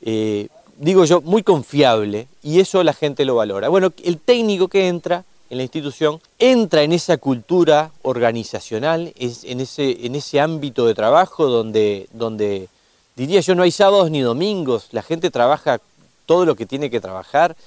eh, 0.02 0.48
digo 0.78 1.04
yo, 1.04 1.22
muy 1.22 1.44
confiable 1.44 2.28
y 2.42 2.60
eso 2.60 2.84
la 2.84 2.94
gente 2.94 3.26
lo 3.26 3.36
valora. 3.36 3.68
Bueno, 3.68 3.92
el 4.04 4.18
técnico 4.18 4.70
que 4.70 4.88
entra 4.88 5.26
en 5.50 5.58
la 5.58 5.64
institución 5.64 6.22
entra 6.40 6.84
en 6.84 6.94
esa 6.94 7.18
cultura 7.18 7.92
organizacional, 8.02 9.14
en, 9.18 9.60
ese, 9.60 10.06
en 10.06 10.16
ese 10.16 10.40
ámbito 10.40 10.86
de 10.88 10.96
trabajo 10.96 11.48
donde, 11.48 12.08
donde, 12.14 12.70
diría 13.16 13.42
yo, 13.42 13.56
no 13.56 13.64
hay 13.64 13.72
sábados 13.72 14.10
ni 14.10 14.22
domingos, 14.22 14.88
la 14.92 15.04
gente 15.04 15.30
trabaja 15.32 15.82
todo 16.26 16.46
lo 16.46 16.56
que 16.56 16.66
tiene 16.66 16.90
que 16.90 17.02
trabajar 17.02 17.58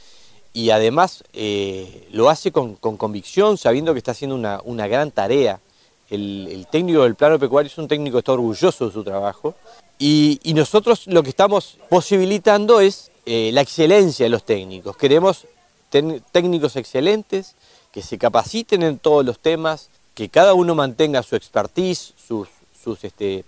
y 0.56 0.70
además 0.70 1.22
eh, 1.34 2.08
lo 2.12 2.30
hace 2.30 2.50
con, 2.50 2.76
convicción, 2.76 3.58
sabiendo 3.58 3.92
que 3.92 3.98
está 3.98 4.12
haciendo 4.12 4.36
una, 4.36 4.86
gran 4.88 5.10
tarea. 5.10 5.60
El, 6.08 6.66
técnico 6.70 7.02
del 7.02 7.14
plano 7.14 7.38
pecuario 7.38 7.70
es 7.70 7.76
un 7.76 7.88
técnico 7.88 8.14
que 8.14 8.20
está 8.20 8.32
orgulloso 8.32 8.86
de 8.86 8.92
su 8.94 9.04
trabajo 9.04 9.54
y, 9.98 10.40
nosotros 10.54 11.08
lo 11.08 11.22
que 11.22 11.28
estamos 11.28 11.76
posibilitando 11.90 12.80
es 12.80 13.10
eh, 13.26 13.50
la 13.52 13.60
excelencia 13.60 14.24
de 14.24 14.30
los 14.30 14.44
técnicos. 14.44 14.96
Queremos 14.96 15.46
técnicos 16.32 16.76
excelentes 16.76 17.54
que 17.92 18.00
se 18.00 18.16
capaciten 18.16 18.82
en 18.82 18.98
todos 18.98 19.26
los 19.26 19.38
temas, 19.38 19.90
que 20.14 20.30
cada 20.30 20.54
uno 20.54 20.74
mantenga 20.74 21.22
su 21.22 21.36
expertise, 21.36 22.14
sus, 22.16 22.48
sus, 22.82 23.04
este, 23.04 23.44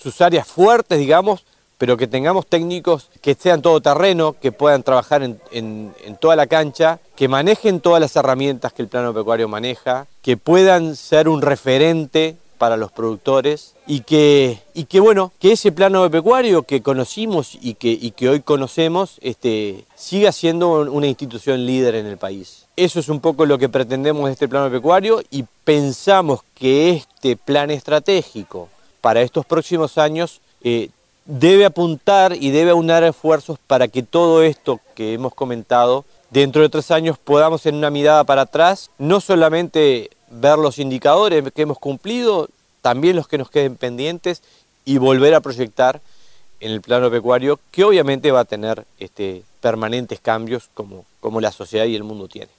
sus 0.00 0.20
áreas 0.20 0.46
fuertes, 0.46 1.00
digamos, 1.00 1.44
pero 1.78 1.96
que 1.96 2.06
tengamos 2.06 2.46
técnicos 2.46 3.10
que 3.20 3.34
sean 3.34 3.62
terreno, 3.82 4.34
que 4.40 4.52
puedan 4.52 4.82
trabajar 4.82 5.22
en, 5.22 5.92
toda 6.20 6.36
la 6.36 6.46
cancha, 6.46 7.00
que 7.14 7.28
manejen 7.28 7.80
todas 7.80 8.00
las 8.00 8.16
herramientas 8.16 8.72
que 8.72 8.82
el 8.82 8.88
plano 8.88 9.12
pecuario 9.12 9.48
maneja, 9.48 10.06
que 10.22 10.36
puedan 10.36 10.96
ser 10.96 11.28
un 11.28 11.42
referente 11.42 12.36
para 12.58 12.78
los 12.78 12.90
productores 12.90 13.74
y 13.86 14.00
que, 14.00 14.58
bueno, 15.00 15.32
que 15.38 15.52
ese 15.52 15.72
plano 15.72 16.10
pecuario 16.10 16.62
que 16.62 16.82
conocimos 16.82 17.56
y 17.60 17.74
que, 17.74 17.90
y 17.90 18.12
que 18.12 18.30
hoy 18.30 18.40
conocemos 18.40 19.18
este, 19.20 19.84
siga 19.94 20.32
siendo 20.32 20.90
una 20.90 21.06
institución 21.06 21.66
líder 21.66 21.96
en 21.96 22.06
el 22.06 22.16
país. 22.16 22.66
Eso 22.76 23.00
es 23.00 23.08
un 23.08 23.20
poco 23.20 23.46
lo 23.46 23.58
que 23.58 23.68
pretendemos 23.68 24.26
de 24.26 24.32
este 24.32 24.48
plano 24.48 24.70
pecuario 24.70 25.22
y 25.30 25.44
pensamos 25.64 26.40
que 26.54 26.90
este 26.90 27.36
plan 27.36 27.70
estratégico 27.70 28.68
para 29.00 29.22
estos 29.22 29.46
próximos 29.46 29.98
años 29.98 30.40
eh, 30.62 30.90
debe 31.26 31.64
apuntar 31.64 32.36
y 32.38 32.50
debe 32.50 32.70
aunar 32.70 33.04
esfuerzos 33.04 33.58
para 33.66 33.88
que 33.88 34.02
todo 34.02 34.42
esto 34.42 34.80
que 34.94 35.14
hemos 35.14 35.34
comentado, 35.34 36.04
dentro 36.30 36.62
de 36.62 36.68
tres 36.68 36.90
años 36.90 37.18
podamos 37.18 37.66
en 37.66 37.74
una 37.74 37.90
mirada 37.90 38.24
para 38.24 38.42
atrás, 38.42 38.90
no 38.98 39.20
solamente 39.20 40.10
ver 40.30 40.58
los 40.58 40.78
indicadores 40.78 41.44
que 41.52 41.62
hemos 41.62 41.78
cumplido, 41.78 42.48
también 42.80 43.16
los 43.16 43.28
que 43.28 43.38
nos 43.38 43.50
queden 43.50 43.76
pendientes 43.76 44.42
y 44.84 44.98
volver 44.98 45.34
a 45.34 45.40
proyectar 45.40 46.00
en 46.60 46.72
el 46.72 46.80
plano 46.80 47.10
pecuario, 47.10 47.58
que 47.70 47.84
obviamente 47.84 48.30
va 48.30 48.40
a 48.40 48.44
tener 48.44 48.84
este, 48.98 49.42
permanentes 49.60 50.20
cambios 50.20 50.70
como, 50.74 51.04
como 51.20 51.40
la 51.40 51.52
sociedad 51.52 51.86
y 51.86 51.96
el 51.96 52.04
mundo 52.04 52.28
tiene. 52.28 52.50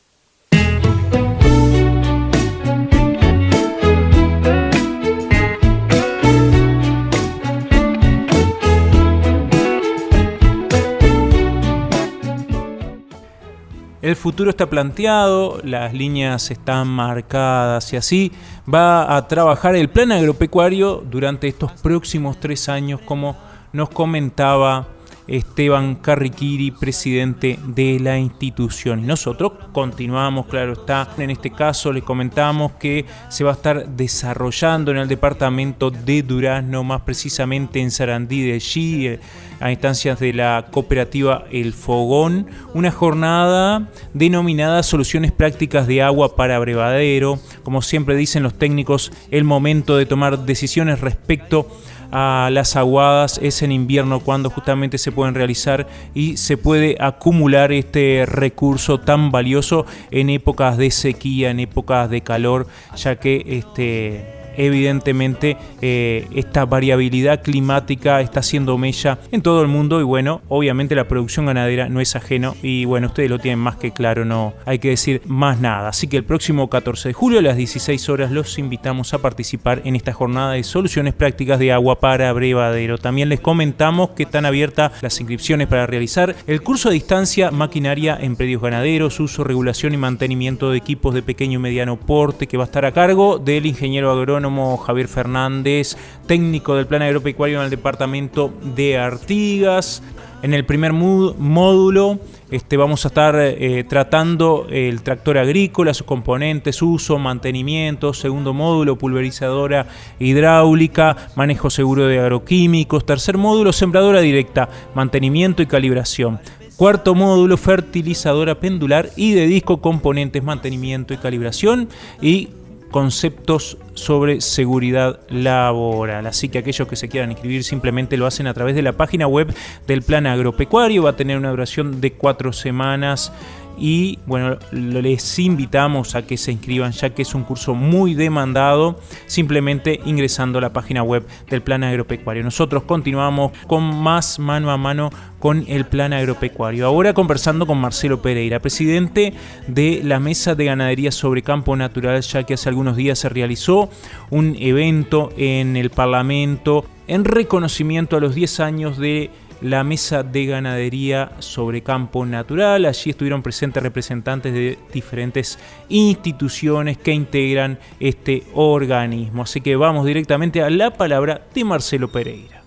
El 14.02 14.16
futuro 14.16 14.52
está 14.52 14.70
planteado, 14.70 15.60
las 15.64 15.94
líneas 15.94 16.52
están 16.52 16.88
marcadas 16.88 17.92
y 17.94 17.98
así 17.98 18.32
va 18.72 19.16
a 19.16 19.28
trabajar 19.28 19.76
el 19.76 19.90
plan 19.90 20.12
agropecuario 20.12 21.04
durante 21.10 21.48
estos 21.48 21.72
próximos 21.82 22.40
tres 22.40 22.70
años, 22.70 23.02
como 23.02 23.36
nos 23.74 23.90
comentaba 23.90 24.88
Esteban 25.28 25.96
Carriquiri, 25.96 26.72
presidente 26.72 27.60
de 27.66 28.00
la 28.00 28.18
institución. 28.18 29.06
Nosotros 29.06 29.54
continuamos, 29.72 30.46
claro 30.48 30.74
está, 30.74 31.10
en 31.18 31.30
este 31.30 31.52
caso 31.52 31.92
les 31.92 32.04
comentamos 32.04 32.74
que 32.74 33.06
se 33.30 33.44
va 33.44 33.52
a 33.52 33.54
estar 33.54 33.88
desarrollando 33.90 34.92
en 34.92 34.98
el 34.98 35.08
departamento 35.08 35.92
de 35.92 36.24
Durazno, 36.24 36.84
más 36.84 37.02
precisamente 37.02 37.80
en 37.80 37.92
Sarandí 37.92 38.42
de 38.44 38.54
allí, 38.54 39.08
eh, 39.08 39.20
a 39.60 39.72
instancias 39.72 40.20
de 40.20 40.34
la 40.34 40.68
cooperativa 40.72 41.46
El 41.52 41.74
Fogón, 41.74 42.48
una 42.74 42.92
jornada 42.92 43.90
denominada 44.14 44.84
Soluciones 44.84 45.32
Prácticas 45.32 45.88
de 45.88 46.02
Agua 46.02 46.36
para 46.36 46.60
Brevadero. 46.60 47.40
Como 47.64 47.82
siempre 47.82 48.16
dicen 48.16 48.44
los 48.44 48.54
técnicos, 48.54 49.12
el 49.32 49.44
momento 49.44 49.98
de 49.98 50.06
tomar 50.06 50.46
decisiones 50.46 51.02
respecto 51.02 51.68
a 52.12 52.50
las 52.52 52.76
aguadas 52.76 53.40
es 53.42 53.62
en 53.62 53.72
invierno 53.72 54.20
cuando 54.20 54.50
justamente 54.50 54.98
se 54.98 55.12
pueden 55.12 55.36
realizar 55.36 55.88
y 56.14 56.38
se 56.38 56.58
puede 56.58 56.98
acumular 57.00 57.72
este 57.72 58.26
recurso 58.26 59.00
tan 59.00 59.32
valioso 59.32 59.86
en 60.12 60.30
épocas 60.30 60.78
de 60.78 60.92
sequía, 60.92 61.50
en 61.50 61.60
épocas 61.60 62.10
de 62.10 62.22
calor, 62.22 62.68
ya 62.96 63.18
que 63.18 63.44
este 63.48 64.37
evidentemente 64.58 65.58
eh, 65.82 66.28
esta 66.34 66.66
variabilidad 66.66 67.42
climática 67.42 68.22
está 68.22 68.42
haciendo 68.42 68.78
mella 68.78 69.20
en 69.32 69.42
todo 69.42 69.62
el 69.62 69.68
mundo 69.68 70.00
y 70.00 70.04
bueno, 70.04 70.42
obviamente 70.50 70.96
la 70.96 71.08
producción 71.08 71.46
ganadera 71.46 71.90
no 71.90 72.02
es 72.02 72.16
ajeno 72.16 72.56
y 72.62 72.86
bueno, 72.86 73.08
ustedes 73.08 73.30
lo 73.30 73.40
tienen 73.40 73.60
más 73.60 73.78
que 73.78 73.92
claro, 73.92 74.26
no 74.26 74.54
hay 74.66 74.80
que 74.80 74.90
decir 74.90 75.22
más 75.26 75.60
nada. 75.60 75.90
Así 75.90 76.08
que 76.08 76.18
el 76.18 76.24
próximo 76.24 76.70
14 76.70 77.10
de 77.10 77.14
julio 77.14 77.40
a 77.40 77.42
las 77.42 77.58
16 77.58 78.10
horas 78.10 78.32
los 78.32 78.58
invitamos 78.58 79.14
a 79.14 79.20
participar 79.20 79.82
en 79.86 79.96
esta 79.96 80.14
jornada 80.14 80.54
de 80.54 80.64
soluciones 80.64 81.14
prácticas 81.14 81.60
de 81.60 81.72
agua 81.72 82.00
para 82.00 82.32
brevadero. 82.34 82.98
También 82.98 83.30
les 83.30 83.40
comentamos 83.40 84.12
que 84.12 84.24
están 84.24 84.46
abiertas 84.46 84.92
las 85.02 85.20
inscripciones 85.20 85.68
para 85.68 85.86
realizar 85.86 86.36
el 86.48 86.62
curso 86.62 86.90
a 86.90 86.92
distancia 86.92 87.52
maquinaria 87.52 88.18
en 88.20 88.36
predios 88.36 88.62
ganaderos, 88.62 89.20
uso, 89.20 89.44
regulación 89.44 89.94
y 89.94 89.98
mantenimiento 89.98 90.72
de 90.72 90.78
equipos 90.78 91.14
de 91.14 91.22
pequeño 91.22 91.60
y 91.60 91.62
mediano 91.62 91.98
porte 91.98 92.48
que 92.48 92.58
va 92.58 92.64
a 92.64 92.66
estar 92.66 92.86
a 92.86 92.92
cargo 92.92 93.38
del 93.38 93.66
ingeniero 93.66 94.12
agrónomo 94.12 94.47
Javier 94.78 95.08
Fernández, 95.08 95.98
técnico 96.26 96.76
del 96.76 96.88
Plan 96.88 97.02
Agropecuario 97.02 97.60
en 97.60 97.66
el 97.66 97.70
departamento 97.70 98.54
de 98.76 98.98
Artigas. 98.98 100.02
En 100.42 100.54
el 100.54 100.66
primer 100.66 100.94
módulo 100.94 102.20
este, 102.50 102.78
vamos 102.78 103.04
a 103.04 103.10
estar 103.10 103.36
eh, 103.38 103.84
tratando 103.90 104.68
el 104.70 105.02
tractor 105.02 105.38
agrícola, 105.38 105.94
sus 105.94 106.08
componentes, 106.08 106.82
uso, 106.82 107.20
mantenimiento. 107.20 108.14
Segundo 108.14 108.54
módulo, 108.54 108.96
pulverizadora 108.96 109.88
hidráulica, 110.18 111.30
manejo 111.36 111.70
seguro 111.70 112.06
de 112.06 112.20
agroquímicos. 112.20 113.06
Tercer 113.06 113.38
módulo, 113.38 113.74
sembradora 113.74 114.22
directa, 114.22 114.70
mantenimiento 114.96 115.62
y 115.62 115.66
calibración. 115.66 116.40
Cuarto 116.78 117.16
módulo, 117.16 117.58
fertilizadora 117.58 118.56
pendular 118.56 119.10
y 119.18 119.34
de 119.34 119.48
disco, 119.48 119.82
componentes, 119.82 120.42
mantenimiento 120.42 121.14
y 121.14 121.18
calibración. 121.18 121.90
Y 122.22 122.50
conceptos 122.92 123.78
sobre 123.94 124.42
seguridad 124.42 125.20
laboral. 125.30 126.26
Así 126.28 126.50
que 126.50 126.60
aquellos 126.60 126.88
que 126.88 126.96
se 126.96 127.10
quieran 127.10 127.32
inscribir 127.32 127.64
simplemente 127.64 128.18
lo 128.18 128.26
hacen 128.26 128.48
a 128.48 128.54
través 128.54 128.76
de 128.76 128.82
la 128.82 128.94
página 128.94 129.28
web 129.28 129.54
del 129.88 130.02
Plan 130.02 130.26
Agropecuario. 130.26 131.04
Va 131.04 131.12
a 131.12 131.16
tener 131.16 131.38
una 131.38 131.50
duración 131.50 132.02
de 132.02 132.14
cuatro 132.14 132.54
semanas 132.54 133.32
y 133.78 134.20
bueno, 134.26 134.58
les 134.72 135.40
invitamos 135.40 136.16
a 136.16 136.24
que 136.24 136.38
se 136.38 136.52
inscriban 136.52 136.92
ya 136.92 137.12
que 137.12 137.22
es 137.22 137.36
un 137.36 137.44
curso 137.44 137.76
muy 137.76 138.14
demandado 138.14 139.00
simplemente 139.28 140.00
ingresando 140.06 140.58
a 140.58 140.62
la 140.62 140.74
página 140.74 141.04
web 141.04 141.26
del 141.50 141.62
Plan 141.62 141.84
Agropecuario. 141.84 142.44
Nosotros 142.44 142.84
continuamos 142.84 143.52
con 143.68 143.84
más 143.84 144.40
mano 144.40 144.72
a 144.72 144.78
mano 144.78 145.10
con 145.40 145.66
el 145.68 145.86
Plan 145.86 146.14
Agropecuario. 146.14 146.86
Ahora 146.86 147.14
conversando 147.14 147.68
con 147.68 147.78
Marcelo 147.78 148.22
Pereira, 148.22 148.60
presidente 148.60 149.34
de 149.68 150.02
la 150.04 150.20
Mesa 150.20 150.56
de 150.56 150.66
Ganadería 150.66 151.12
sobre 151.12 151.44
Campo 151.44 151.76
Natural, 151.76 152.22
ya 152.22 152.44
que 152.44 152.56
hace 152.56 152.70
algunos 152.70 152.96
días 152.96 153.20
se 153.20 153.30
realizó 153.30 153.90
un 154.30 154.56
evento 154.60 155.32
en 155.38 155.76
el 155.76 155.90
Parlamento 155.90 156.86
en 157.08 157.24
reconocimiento 157.24 158.18
a 158.18 158.20
los 158.20 158.36
10 158.36 158.60
años 158.60 158.98
de 158.98 159.32
la 159.62 159.84
mesa 159.84 160.24
de 160.24 160.46
ganadería 160.46 161.32
sobre 161.40 161.82
campo 161.82 162.26
natural. 162.26 162.86
Allí 162.86 163.12
estuvieron 163.12 163.42
presentes 163.42 163.84
representantes 163.84 164.54
de 164.54 164.78
diferentes 164.94 165.60
instituciones 165.90 166.98
que 166.98 167.12
integran 167.12 167.80
este 168.00 168.44
organismo. 168.54 169.44
Así 169.44 169.62
que 169.62 169.76
vamos 169.76 170.06
directamente 170.06 170.62
a 170.62 170.70
la 170.70 170.94
palabra 170.94 171.42
de 171.54 171.64
Marcelo 171.64 172.12
Pereira. 172.12 172.64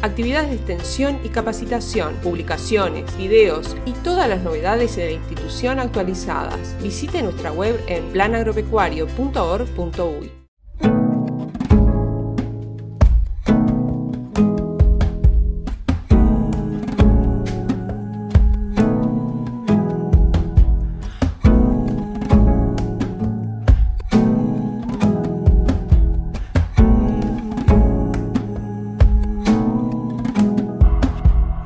Actividades 0.00 0.50
de 0.50 0.56
extensión 0.56 1.18
y 1.24 1.30
capacitación, 1.30 2.14
publicaciones, 2.22 3.18
videos 3.18 3.76
y 3.84 3.90
todas 3.92 4.28
las 4.28 4.42
novedades 4.42 4.94
de 4.94 5.06
la 5.06 5.12
institución 5.12 5.80
actualizadas. 5.80 6.76
Visite 6.80 7.20
nuestra 7.20 7.50
web 7.50 7.80
en 7.88 8.04
planagropecuario.org.uy. 8.12 10.30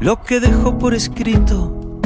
Lo 0.02 0.20
que 0.24 0.40
dejó 0.40 0.80
por 0.80 0.94
escrito 0.94 2.00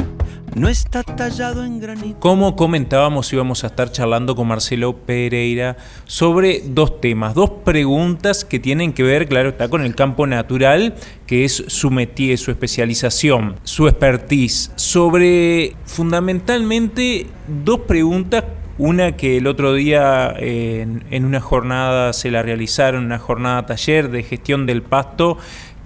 no 0.53 0.69
está 0.69 1.01
tallado 1.01 1.65
en 1.65 1.79
granito. 1.79 2.19
Como 2.19 2.55
comentábamos, 2.55 3.33
íbamos 3.33 3.63
a 3.63 3.67
estar 3.67 3.91
charlando 3.91 4.35
con 4.35 4.47
Marcelo 4.47 4.97
Pereira 4.97 5.77
sobre 6.05 6.61
dos 6.63 7.01
temas, 7.01 7.33
dos 7.33 7.49
preguntas 7.65 8.45
que 8.45 8.59
tienen 8.59 8.93
que 8.93 9.01
ver, 9.01 9.27
claro, 9.27 9.49
está 9.49 9.67
con 9.67 9.81
el 9.81 9.95
campo 9.95 10.27
natural, 10.27 10.93
que 11.25 11.43
es 11.43 11.63
su 11.65 11.89
métier, 11.89 12.37
su 12.37 12.51
especialización, 12.51 13.55
su 13.63 13.87
expertise, 13.87 14.71
sobre 14.75 15.75
fundamentalmente 15.85 17.25
dos 17.47 17.79
preguntas 17.79 18.43
una 18.77 19.13
que 19.13 19.37
el 19.37 19.47
otro 19.47 19.73
día 19.73 20.33
en, 20.37 21.03
en, 21.09 21.25
una 21.25 21.41
jornada 21.41 22.13
se 22.13 22.29
la 22.29 22.43
realizaron, 22.43 23.05
una 23.05 23.17
jornada 23.17 23.65
taller 23.65 24.09
de 24.11 24.23
gestión 24.23 24.65
del 24.65 24.83
pasto, 24.83 25.37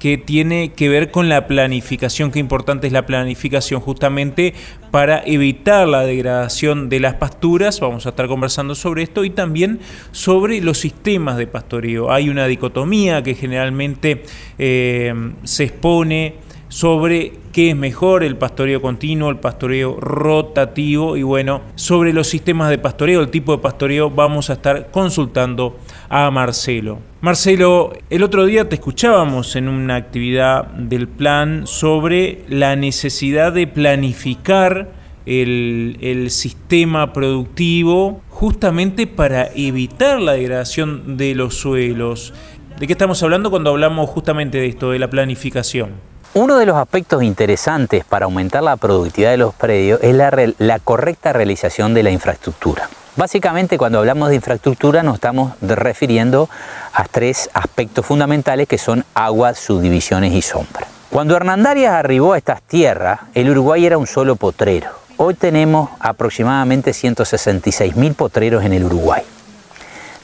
que 0.02 0.18
tiene 0.18 0.72
que 0.74 0.90
ver 0.90 1.12
con 1.12 1.30
la 1.30 1.46
planificación, 1.46 2.32
qué 2.32 2.40
importante 2.40 2.88
es 2.88 2.94
la 2.94 3.06
planificación 3.06 3.82
justamente 3.82 4.56
para 4.90 5.22
evitar 5.24 5.88
la 5.88 6.02
degradación 6.02 6.90
de 6.90 7.00
las 7.00 7.14
pasturas, 7.14 7.80
vamos 7.80 8.08
a 8.08 8.10
estar 8.10 8.28
conversando 8.28 8.74
sobre 8.74 9.04
esto, 9.04 9.24
y 9.24 9.30
también 9.30 9.80
sobre 10.12 10.60
los 10.60 10.80
sistemas 10.80 11.38
de 11.38 11.46
pastoreo. 11.46 12.12
Hay 12.12 12.30
una 12.30 12.48
dicotomía 12.48 13.22
que 13.22 13.36
generalmente 13.36 14.24
eh, 14.58 15.14
se 15.44 15.66
expone 15.66 16.34
sobre 16.72 17.34
qué 17.52 17.72
es 17.72 17.76
mejor, 17.76 18.24
el 18.24 18.38
pastoreo 18.38 18.82
continuo, 18.82 19.30
el 19.30 19.40
pastoreo 19.40 20.00
rotativo 20.00 21.18
y 21.18 21.24
bueno, 21.24 21.60
sobre 21.76 22.14
los 22.14 22.28
sistemas 22.28 22.70
de 22.70 22.78
pastoreo, 22.78 23.20
el 23.20 23.30
tipo 23.30 23.52
de 23.52 23.58
pastoreo, 23.58 24.10
vamos 24.10 24.50
a 24.50 24.54
estar 24.54 24.90
consultando 24.90 25.78
a 26.08 26.32
Marcelo. 26.32 27.00
Marcelo, 27.20 27.92
el 28.10 28.24
otro 28.24 28.46
día 28.46 28.70
te 28.70 28.76
escuchábamos 28.76 29.58
en 29.58 29.68
una 29.68 29.98
actividad 29.98 30.68
del 30.68 31.10
plan 31.10 31.68
sobre 31.68 32.46
la 32.48 32.78
necesidad 32.78 33.52
de 33.52 33.68
planificar 33.68 34.94
el, 35.26 36.28
sistema 36.30 37.12
productivo 37.12 38.22
justamente 38.30 39.08
para 39.08 39.50
evitar 39.56 40.22
la 40.22 40.34
degradación 40.34 41.18
de 41.18 41.36
los 41.36 41.56
suelos. 41.56 42.34
¿De 42.80 42.88
qué 42.88 42.94
estamos 42.94 43.22
hablando 43.24 43.50
cuando 43.50 43.72
hablamos 43.72 44.10
justamente 44.10 44.58
de 44.58 44.68
esto, 44.68 44.92
de 44.92 45.00
la 45.00 45.10
planificación? 45.10 46.11
Uno 46.34 46.58
de 46.58 46.66
los 46.66 46.78
aspectos 46.78 47.24
interesantes 47.24 48.06
para 48.06 48.24
aumentar 48.24 48.64
la 48.64 48.78
productividad 48.78 49.32
de 49.32 49.38
los 49.38 49.54
predios 49.54 50.00
es 50.02 50.16
la, 50.16 50.80
correcta 50.80 51.34
realización 51.34 51.94
de 51.94 52.04
la 52.04 52.10
infraestructura. 52.10 52.90
Básicamente 53.18 53.78
cuando 53.78 54.00
hablamos 54.00 54.30
de 54.30 54.36
infraestructura 54.36 55.04
nos 55.04 55.16
estamos 55.16 55.56
refiriendo 55.60 56.50
a 56.94 57.04
tres 57.04 57.50
aspectos 57.54 58.06
fundamentales 58.06 58.70
que 58.70 58.78
son 58.78 59.04
agua, 59.14 59.54
subdivisiones 59.56 60.32
y 60.32 60.42
sombra. 60.42 60.88
Cuando 61.10 61.36
Hernandarias 61.36 61.92
arribó 61.92 62.32
a 62.32 62.38
estas 62.38 62.62
tierras, 62.62 63.20
el 63.34 63.50
Uruguay 63.50 63.86
era 63.86 63.98
un 63.98 64.08
solo 64.08 64.38
potrero. 64.38 64.88
Hoy 65.18 65.34
tenemos 65.34 65.90
aproximadamente 66.00 66.92
166.000 66.92 68.16
potreros 68.16 68.64
en 68.64 68.72
el 68.72 68.86
Uruguay. 68.86 69.24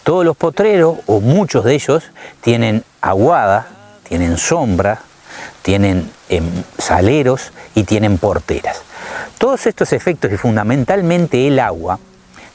Todos 0.03 0.23
los 0.23 0.37
potreros, 0.37 0.99
o 1.05 1.19
muchos 1.19 1.65
de 1.65 1.73
ellos, 1.75 2.05
tienen 2.39 2.85
aguada, 3.01 3.67
tienen 4.07 4.37
sombra, 4.37 5.01
tienen 5.61 6.11
em, 6.29 6.45
saleros 6.77 7.51
y 7.75 7.83
tienen 7.83 8.17
porteras. 8.17 8.81
Todos 9.37 9.67
estos 9.67 9.93
efectos 9.93 10.31
y 10.31 10.37
fundamentalmente 10.37 11.47
el 11.47 11.59
agua 11.59 11.99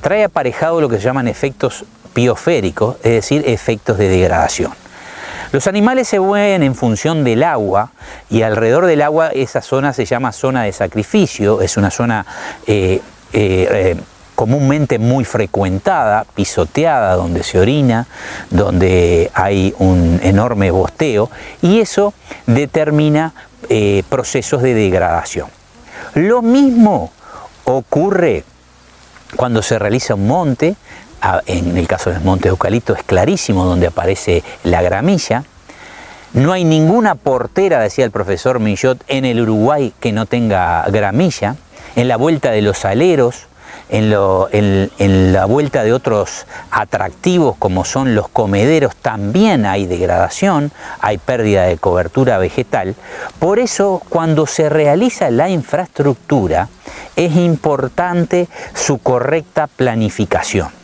trae 0.01 0.25
aparejado 0.25 0.81
lo 0.81 0.89
que 0.89 0.97
se 0.97 1.03
llaman 1.03 1.29
efectos 1.29 1.85
biosféricos, 2.15 2.97
es 3.03 3.13
decir, 3.13 3.45
efectos 3.47 3.99
de 3.99 4.09
degradación. 4.09 4.73
Los 5.53 5.67
animales 5.67 6.09
se 6.09 6.19
mueven 6.19 6.63
en 6.63 6.75
función 6.75 7.25
del 7.25 7.43
agua 7.43 7.91
y 8.31 8.41
alrededor 8.43 8.87
del 8.87 9.03
agua 9.03 9.29
esa 9.29 9.61
zona 9.61 9.93
se 9.93 10.07
llama 10.07 10.33
zona 10.33 10.63
de 10.63 10.73
sacrificio, 10.73 11.61
es 11.61 11.77
una 11.77 11.91
zona 11.91 12.25
eh, 12.67 13.01
eh, 13.35 13.69
eh, 13.71 13.97
comúnmente 14.43 14.99
muy 14.99 15.25
frecuentada, 15.25 16.27
pisoteada, 16.35 17.15
donde 17.15 17.45
se 17.45 17.61
orina, 17.61 18.09
donde 18.51 19.31
hay 19.35 19.73
un 19.79 20.19
enorme 20.21 20.73
bosteo 20.73 21.31
y 21.61 21.79
eso 21.79 22.13
determina 22.49 23.35
procesos 24.09 24.61
de 24.63 24.75
degradación. 24.75 25.47
Lo 26.15 26.43
mismo 26.43 27.13
ocurre 27.67 28.43
cuando 29.37 29.63
se 29.63 29.79
realiza 29.79 30.17
un 30.17 30.27
monte, 30.27 30.75
en 31.47 31.79
el 31.79 31.87
caso 31.87 32.11
del 32.11 32.21
monte 32.23 32.49
eucalipto 32.49 32.95
es 32.95 33.05
clarísimo 33.05 33.65
donde 33.65 33.87
aparece 33.87 34.43
la 34.65 34.83
gramilla. 34.83 35.45
No 36.33 36.53
hay 36.53 36.65
ninguna 36.65 37.15
portera, 37.15 37.79
decía 37.79 38.05
el 38.05 38.11
profesor 38.11 38.59
Millot, 38.59 39.05
en 39.07 39.25
el 39.25 39.41
Uruguay 39.41 39.93
que 40.01 40.11
no 40.11 40.27
tenga 40.27 40.85
gramilla. 40.89 41.55
En 41.95 42.09
la 42.09 42.17
vuelta 42.17 42.51
de 42.51 42.63
los 42.63 42.85
aleros, 42.85 43.47
en, 43.93 45.33
la 45.33 45.45
vuelta 45.45 45.85
de 45.85 45.93
otros 45.93 46.47
atractivos 46.71 47.57
como 47.59 47.85
son 47.85 48.15
los 48.15 48.29
comederos 48.29 48.97
también 48.97 49.67
hay 49.67 49.87
degradación, 49.87 50.73
hay 51.01 51.19
pérdida 51.19 51.65
de 51.65 51.77
cobertura 51.77 52.39
vegetal. 52.39 52.95
Por 53.39 53.59
eso 53.59 54.03
cuando 54.09 54.47
se 54.47 54.69
realiza 54.71 55.31
la 55.31 55.51
infraestructura 55.51 56.69
es 57.17 57.37
importante 57.37 58.49
su 58.75 58.99
correcta 58.99 59.67
planificación. 59.67 60.82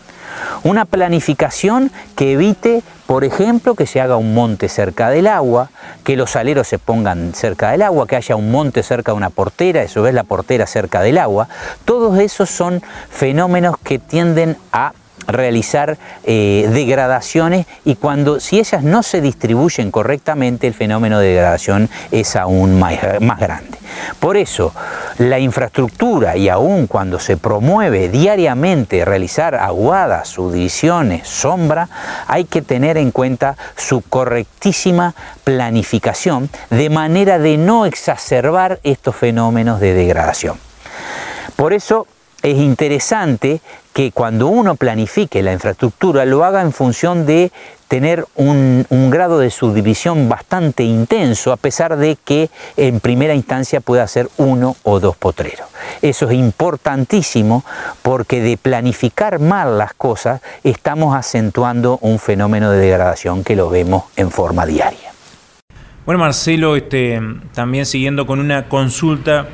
Una 0.65 0.85
planificación 0.85 1.91
que 2.17 2.33
evite, 2.33 2.83
por 3.07 3.25
ejemplo, 3.25 3.75
que 3.75 3.87
se 3.87 4.01
haga 4.01 4.17
un 4.17 4.35
monte 4.35 4.69
cerca 4.69 5.11
del 5.11 5.27
agua, 5.27 5.71
que 6.05 6.17
los 6.17 6.37
aleros 6.37 6.69
se 6.69 6.79
pongan 6.79 7.35
cerca 7.35 7.71
del 7.71 7.83
agua, 7.83 8.07
que 8.07 8.17
haya 8.17 8.37
un 8.37 8.51
monte 8.51 8.83
cerca 8.83 9.13
de 9.13 9.17
una 9.17 9.31
portera, 9.31 9.83
eso 9.83 10.07
es 10.07 10.15
la 10.15 10.25
portera 10.25 10.67
cerca 10.67 11.01
del 11.01 11.19
agua. 11.19 11.49
Todos 11.85 12.19
esos 12.19 12.51
son 12.51 12.83
fenómenos 13.11 13.77
que 13.79 13.99
tienden 13.99 14.57
a 14.73 14.93
realizar 15.29 15.99
eh, 16.25 16.69
degradaciones 16.73 17.67
y 17.85 17.95
cuando 17.97 18.41
si 18.41 18.59
ellas 18.59 18.83
no 18.83 19.03
se 19.03 19.21
distribuyen 19.21 19.91
correctamente 19.91 20.67
el 20.67 20.75
fenómeno 20.75 21.21
de 21.21 21.29
degradación 21.29 21.89
es 22.11 22.35
aún 22.35 22.79
más, 22.79 22.95
más 23.21 23.39
grande. 23.39 23.79
Por 24.19 24.37
eso 24.37 24.75
la 25.19 25.39
infraestructura 25.39 26.37
y 26.37 26.49
aún 26.49 26.87
cuando 26.87 27.19
se 27.19 27.37
promueve 27.37 28.09
diariamente 28.09 29.05
realizar 29.05 29.55
aguadas, 29.55 30.29
subdivisiones, 30.29 31.29
sombra, 31.29 31.89
hay 32.27 32.45
que 32.45 32.63
tener 32.63 32.97
en 32.97 33.11
cuenta 33.11 33.57
su 33.77 34.01
correctísima 34.01 35.15
planificación 35.45 36.49
de 36.71 36.91
manera 36.91 37.39
de 37.39 37.59
no 37.59 37.87
exacerbar 37.87 38.81
estos 38.83 39.15
fenómenos 39.15 39.81
de 39.81 39.95
degradación. 39.95 40.57
Por 41.57 41.73
eso 41.73 42.07
es 42.43 42.57
interesante 42.57 43.61
que 43.93 44.13
cuando 44.13 44.47
uno 44.47 44.77
planifique 44.77 45.43
la 45.43 45.53
infraestructura 45.53 46.25
lo 46.25 46.45
haga 46.45 46.63
en 46.63 46.73
función 46.73 47.27
de 47.27 47.51
tener 47.89 48.27
un, 48.37 48.87
grado 49.11 49.39
de 49.39 49.51
subdivisión 49.51 50.29
bastante 50.29 50.85
intenso, 50.85 51.53
a 51.53 51.57
pesar 51.57 51.97
de 51.97 52.17
que 52.23 52.51
en 52.77 53.01
primera 53.01 53.35
instancia 53.35 53.81
pueda 53.81 54.07
ser 54.07 54.29
uno 54.37 54.77
o 54.85 55.01
dos 55.01 55.17
potreros. 55.17 55.67
Eso 56.03 56.29
es 56.29 56.35
importantísimo 56.35 57.65
porque 58.03 58.41
de 58.41 58.57
planificar 58.57 59.41
mal 59.41 59.79
las 59.79 59.95
cosas 59.95 60.43
estamos 60.63 61.17
acentuando 61.17 61.99
un 62.03 62.19
fenómeno 62.19 62.71
de 62.71 62.79
degradación 62.79 63.43
que 63.43 63.57
lo 63.57 63.71
vemos 63.71 64.05
en 64.17 64.31
forma 64.31 64.67
diaria. 64.67 65.13
Bueno, 66.05 66.21
Marcelo, 66.21 66.77
este, 66.77 67.21
también 67.53 67.85
siguiendo 67.85 68.27
con 68.27 68.39
una 68.39 68.69
consulta 68.69 69.49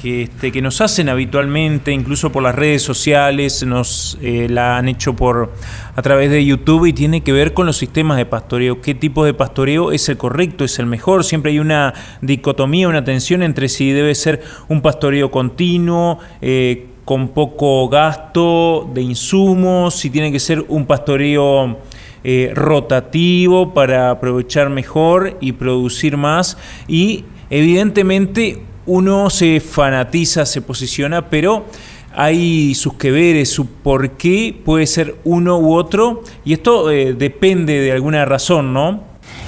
que, 0.00 0.22
este, 0.22 0.52
que 0.52 0.62
nos 0.62 0.80
hacen 0.80 1.08
habitualmente, 1.08 1.92
incluso 1.92 2.30
por 2.30 2.42
las 2.42 2.54
redes 2.54 2.82
sociales, 2.82 3.64
nos 3.66 4.18
eh, 4.22 4.46
la 4.48 4.78
han 4.78 4.88
hecho 4.88 5.16
por 5.16 5.52
a 5.94 6.02
través 6.02 6.30
de 6.30 6.44
YouTube 6.44 6.86
y 6.86 6.92
tiene 6.92 7.22
que 7.22 7.32
ver 7.32 7.54
con 7.54 7.66
los 7.66 7.76
sistemas 7.76 8.18
de 8.18 8.26
pastoreo. 8.26 8.80
¿Qué 8.80 8.94
tipo 8.94 9.24
de 9.24 9.34
pastoreo 9.34 9.92
es 9.92 10.08
el 10.08 10.16
correcto, 10.16 10.64
es 10.64 10.78
el 10.78 10.86
mejor? 10.86 11.24
Siempre 11.24 11.52
hay 11.52 11.58
una 11.58 11.94
dicotomía, 12.20 12.88
una 12.88 13.02
tensión 13.02 13.42
entre 13.42 13.68
si 13.68 13.90
debe 13.90 14.14
ser 14.14 14.42
un 14.68 14.82
pastoreo 14.82 15.30
continuo, 15.30 16.18
eh, 16.40 16.86
con 17.06 17.28
poco 17.28 17.88
gasto 17.88 18.90
de 18.92 19.00
insumos, 19.00 19.94
si 19.94 20.10
tiene 20.10 20.32
que 20.32 20.40
ser 20.40 20.64
un 20.68 20.86
pastoreo 20.86 21.78
eh, 22.24 22.50
rotativo 22.52 23.72
para 23.72 24.10
aprovechar 24.10 24.68
mejor 24.68 25.36
y 25.40 25.52
producir 25.52 26.16
más 26.16 26.58
y 26.88 27.24
evidentemente 27.48 28.60
uno 28.86 29.30
se 29.30 29.60
fanatiza, 29.60 30.46
se 30.46 30.62
posiciona, 30.62 31.28
pero 31.28 31.66
hay 32.14 32.74
sus 32.74 32.94
que 32.94 33.10
veres, 33.10 33.50
su 33.50 33.66
por 33.66 34.12
qué 34.12 34.58
puede 34.64 34.86
ser 34.86 35.16
uno 35.24 35.58
u 35.58 35.74
otro, 35.74 36.22
y 36.44 36.54
esto 36.54 36.90
eh, 36.90 37.12
depende 37.12 37.80
de 37.80 37.92
alguna 37.92 38.24
razón, 38.24 38.72
¿no? 38.72 39.02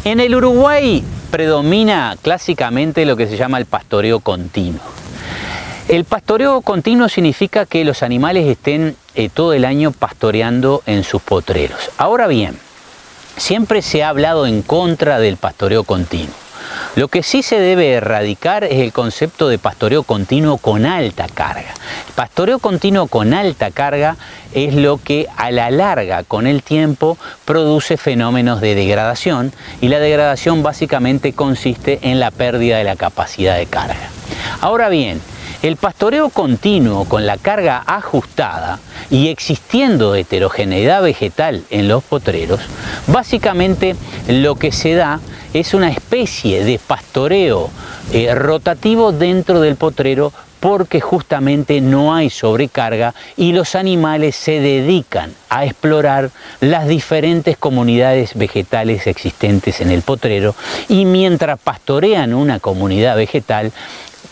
En 0.04 0.20
el 0.20 0.34
Uruguay 0.34 1.02
predomina 1.30 2.16
clásicamente 2.20 3.04
lo 3.04 3.16
que 3.16 3.26
se 3.26 3.36
llama 3.36 3.58
el 3.58 3.66
pastoreo 3.66 4.20
continuo. 4.20 4.80
El 5.88 6.04
pastoreo 6.04 6.60
continuo 6.60 7.08
significa 7.08 7.64
que 7.64 7.84
los 7.84 8.02
animales 8.02 8.46
estén 8.46 8.94
eh, 9.14 9.30
todo 9.32 9.54
el 9.54 9.64
año 9.64 9.90
pastoreando 9.90 10.82
en 10.84 11.02
sus 11.02 11.22
potreros. 11.22 11.90
Ahora 11.96 12.26
bien, 12.26 12.58
siempre 13.38 13.80
se 13.80 14.02
ha 14.02 14.10
hablado 14.10 14.46
en 14.46 14.60
contra 14.60 15.18
del 15.18 15.38
pastoreo 15.38 15.84
continuo. 15.84 16.34
Lo 16.96 17.08
que 17.08 17.22
sí 17.22 17.42
se 17.42 17.58
debe 17.58 17.92
erradicar 17.92 18.64
es 18.64 18.80
el 18.80 18.92
concepto 18.92 19.48
de 19.48 19.58
pastoreo 19.58 20.02
continuo 20.02 20.58
con 20.58 20.86
alta 20.86 21.26
carga. 21.32 21.74
pastoreo 22.14 22.58
continuo 22.58 23.06
con 23.06 23.34
alta 23.34 23.70
carga 23.70 24.16
es 24.52 24.74
lo 24.74 24.98
que 24.98 25.26
a 25.36 25.50
la 25.50 25.70
larga, 25.70 26.24
con 26.24 26.46
el 26.46 26.62
tiempo, 26.62 27.18
produce 27.44 27.96
fenómenos 27.96 28.60
de 28.60 28.74
degradación 28.74 29.52
y 29.80 29.88
la 29.88 29.98
degradación 29.98 30.62
básicamente 30.62 31.32
consiste 31.32 31.98
en 32.02 32.20
la 32.20 32.30
pérdida 32.30 32.78
de 32.78 32.84
la 32.84 32.96
capacidad 32.96 33.56
de 33.56 33.66
carga. 33.66 34.10
Ahora 34.60 34.88
bien, 34.88 35.20
el 35.62 35.76
pastoreo 35.76 36.28
continuo 36.28 37.04
con 37.06 37.26
la 37.26 37.36
carga 37.36 37.82
ajustada 37.84 38.78
y 39.10 39.28
existiendo 39.28 40.14
heterogeneidad 40.14 41.02
vegetal 41.02 41.64
en 41.70 41.88
los 41.88 42.04
potreros, 42.04 42.60
básicamente 43.08 43.96
lo 44.28 44.54
que 44.54 44.70
se 44.70 44.94
da 44.94 45.18
es 45.52 45.74
una 45.74 45.90
especie 45.90 46.64
de 46.64 46.78
pastoreo 46.78 47.70
eh, 48.12 48.34
rotativo 48.34 49.12
dentro 49.12 49.60
del 49.60 49.76
potrero 49.76 50.32
porque 50.60 51.00
justamente 51.00 51.80
no 51.80 52.14
hay 52.14 52.30
sobrecarga 52.30 53.14
y 53.36 53.52
los 53.52 53.74
animales 53.74 54.34
se 54.34 54.60
dedican 54.60 55.32
a 55.48 55.64
explorar 55.64 56.30
las 56.60 56.88
diferentes 56.88 57.56
comunidades 57.56 58.34
vegetales 58.34 59.06
existentes 59.06 59.80
en 59.80 59.90
el 59.90 60.02
potrero 60.02 60.54
y 60.88 61.04
mientras 61.04 61.58
pastorean 61.60 62.34
una 62.34 62.58
comunidad 62.58 63.16
vegetal 63.16 63.72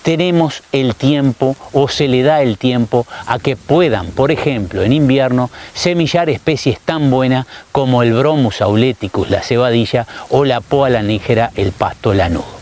tenemos 0.07 0.62
el 0.71 0.95
tiempo 0.95 1.57
o 1.73 1.88
se 1.88 2.07
le 2.07 2.23
da 2.23 2.40
el 2.40 2.59
tiempo 2.59 3.09
a 3.27 3.40
que 3.40 3.57
puedan, 3.57 4.12
por 4.12 4.31
ejemplo, 4.31 4.85
en 4.85 4.92
invierno, 4.92 5.51
semillar 5.75 6.31
especies 6.31 6.79
tan 6.79 7.11
buenas 7.11 7.49
como 7.73 8.05
el 8.05 8.12
Bromus 8.12 8.61
auleticus, 8.61 9.29
la 9.31 9.42
cebadilla, 9.42 10.07
o 10.31 10.45
la 10.45 10.61
poa 10.61 10.90
lanígera, 10.90 11.51
el 11.57 11.73
pasto 11.73 12.14
lanudo. 12.14 12.56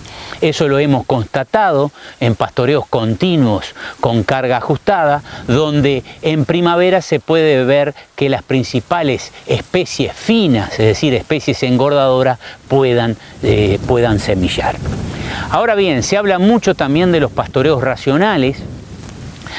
Eso 0.45 0.69
lo 0.69 0.79
hemos 0.79 1.07
constatado 1.07 1.91
en 2.21 2.35
pastoreos 2.35 2.85
continuos 2.87 3.75
con 4.01 4.25
carga 4.25 4.59
ajustada, 4.59 5.23
donde 5.49 6.05
en 6.21 6.45
primavera 6.45 7.01
se 7.01 7.19
puede 7.19 7.65
ver 7.65 7.95
que 8.15 8.29
las 8.29 8.43
principales 8.43 9.33
especies 9.47 10.13
finas, 10.13 10.73
es 10.73 10.87
decir, 10.87 11.15
especies 11.15 11.63
engordadoras, 11.63 12.39
puedan, 12.69 13.17
eh, 13.43 13.79
puedan 13.87 14.19
semillar. 14.19 14.77
Ahora 15.49 15.75
bien, 15.77 16.03
se 16.03 16.19
habla 16.19 16.39
mucho 16.39 16.75
también 16.75 17.11
de 17.11 17.21
los 17.21 17.33
pastoreos 17.33 17.83
racionales, 17.83 18.59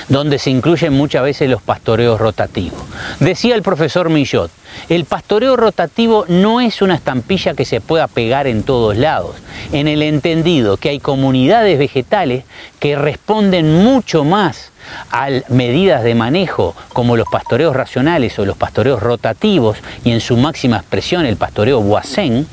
donde 0.09 0.39
se 0.39 0.49
incluyen 0.49 0.93
muchas 0.93 1.23
veces 1.23 1.49
los 1.49 1.61
pastoreos 1.61 2.19
rotativos. 2.19 2.81
Decía 3.19 3.55
el 3.55 3.61
profesor 3.61 4.09
Millot, 4.09 4.51
el 4.89 5.05
pastoreo 5.05 5.55
rotativo 5.55 6.25
no 6.27 6.61
es 6.61 6.81
una 6.81 6.95
estampilla 6.95 7.53
que 7.53 7.65
se 7.65 7.81
pueda 7.81 8.07
pegar 8.07 8.47
en 8.47 8.63
todos 8.63 8.97
lados, 8.97 9.35
en 9.71 9.87
el 9.87 10.01
entendido 10.03 10.77
que 10.77 10.89
hay 10.89 10.99
comunidades 10.99 11.79
vegetales 11.79 12.43
que 12.79 12.95
responden 12.95 13.83
mucho 13.83 14.23
más 14.23 14.71
a 15.11 15.29
medidas 15.49 16.03
de 16.03 16.15
manejo 16.15 16.75
como 16.93 17.17
los 17.17 17.27
pastoreos 17.27 17.75
racionales 17.75 18.37
o 18.37 18.45
los 18.45 18.57
pastoreos 18.57 19.01
rotativos 19.01 19.77
y 20.03 20.11
en 20.11 20.21
su 20.21 20.37
máxima 20.37 20.77
expresión 20.77 21.25
el 21.25 21.37
pastoreo 21.37 21.81
boisén, 21.81 22.47